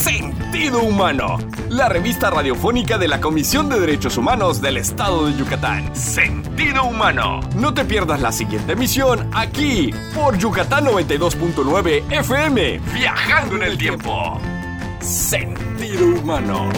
Sentido 0.02 0.80
Humano, 0.82 1.36
la 1.68 1.90
revista 1.90 2.30
radiofónica 2.30 2.96
de 2.96 3.06
la 3.06 3.20
Comisión 3.20 3.68
de 3.68 3.78
Derechos 3.78 4.16
Humanos 4.16 4.62
del 4.62 4.78
Estado 4.78 5.26
de 5.26 5.36
Yucatán. 5.36 5.94
Sentido 5.94 6.84
Humano. 6.84 7.40
No 7.54 7.74
te 7.74 7.84
pierdas 7.84 8.22
la 8.22 8.32
siguiente 8.32 8.72
emisión 8.72 9.28
aquí 9.34 9.92
por 10.14 10.38
Yucatán 10.38 10.86
92.9 10.86 12.12
FM, 12.12 12.80
viajando 12.94 13.56
en 13.56 13.62
el 13.62 13.76
tiempo. 13.76 14.40
Sentido 15.00 16.18
Humano. 16.18 16.70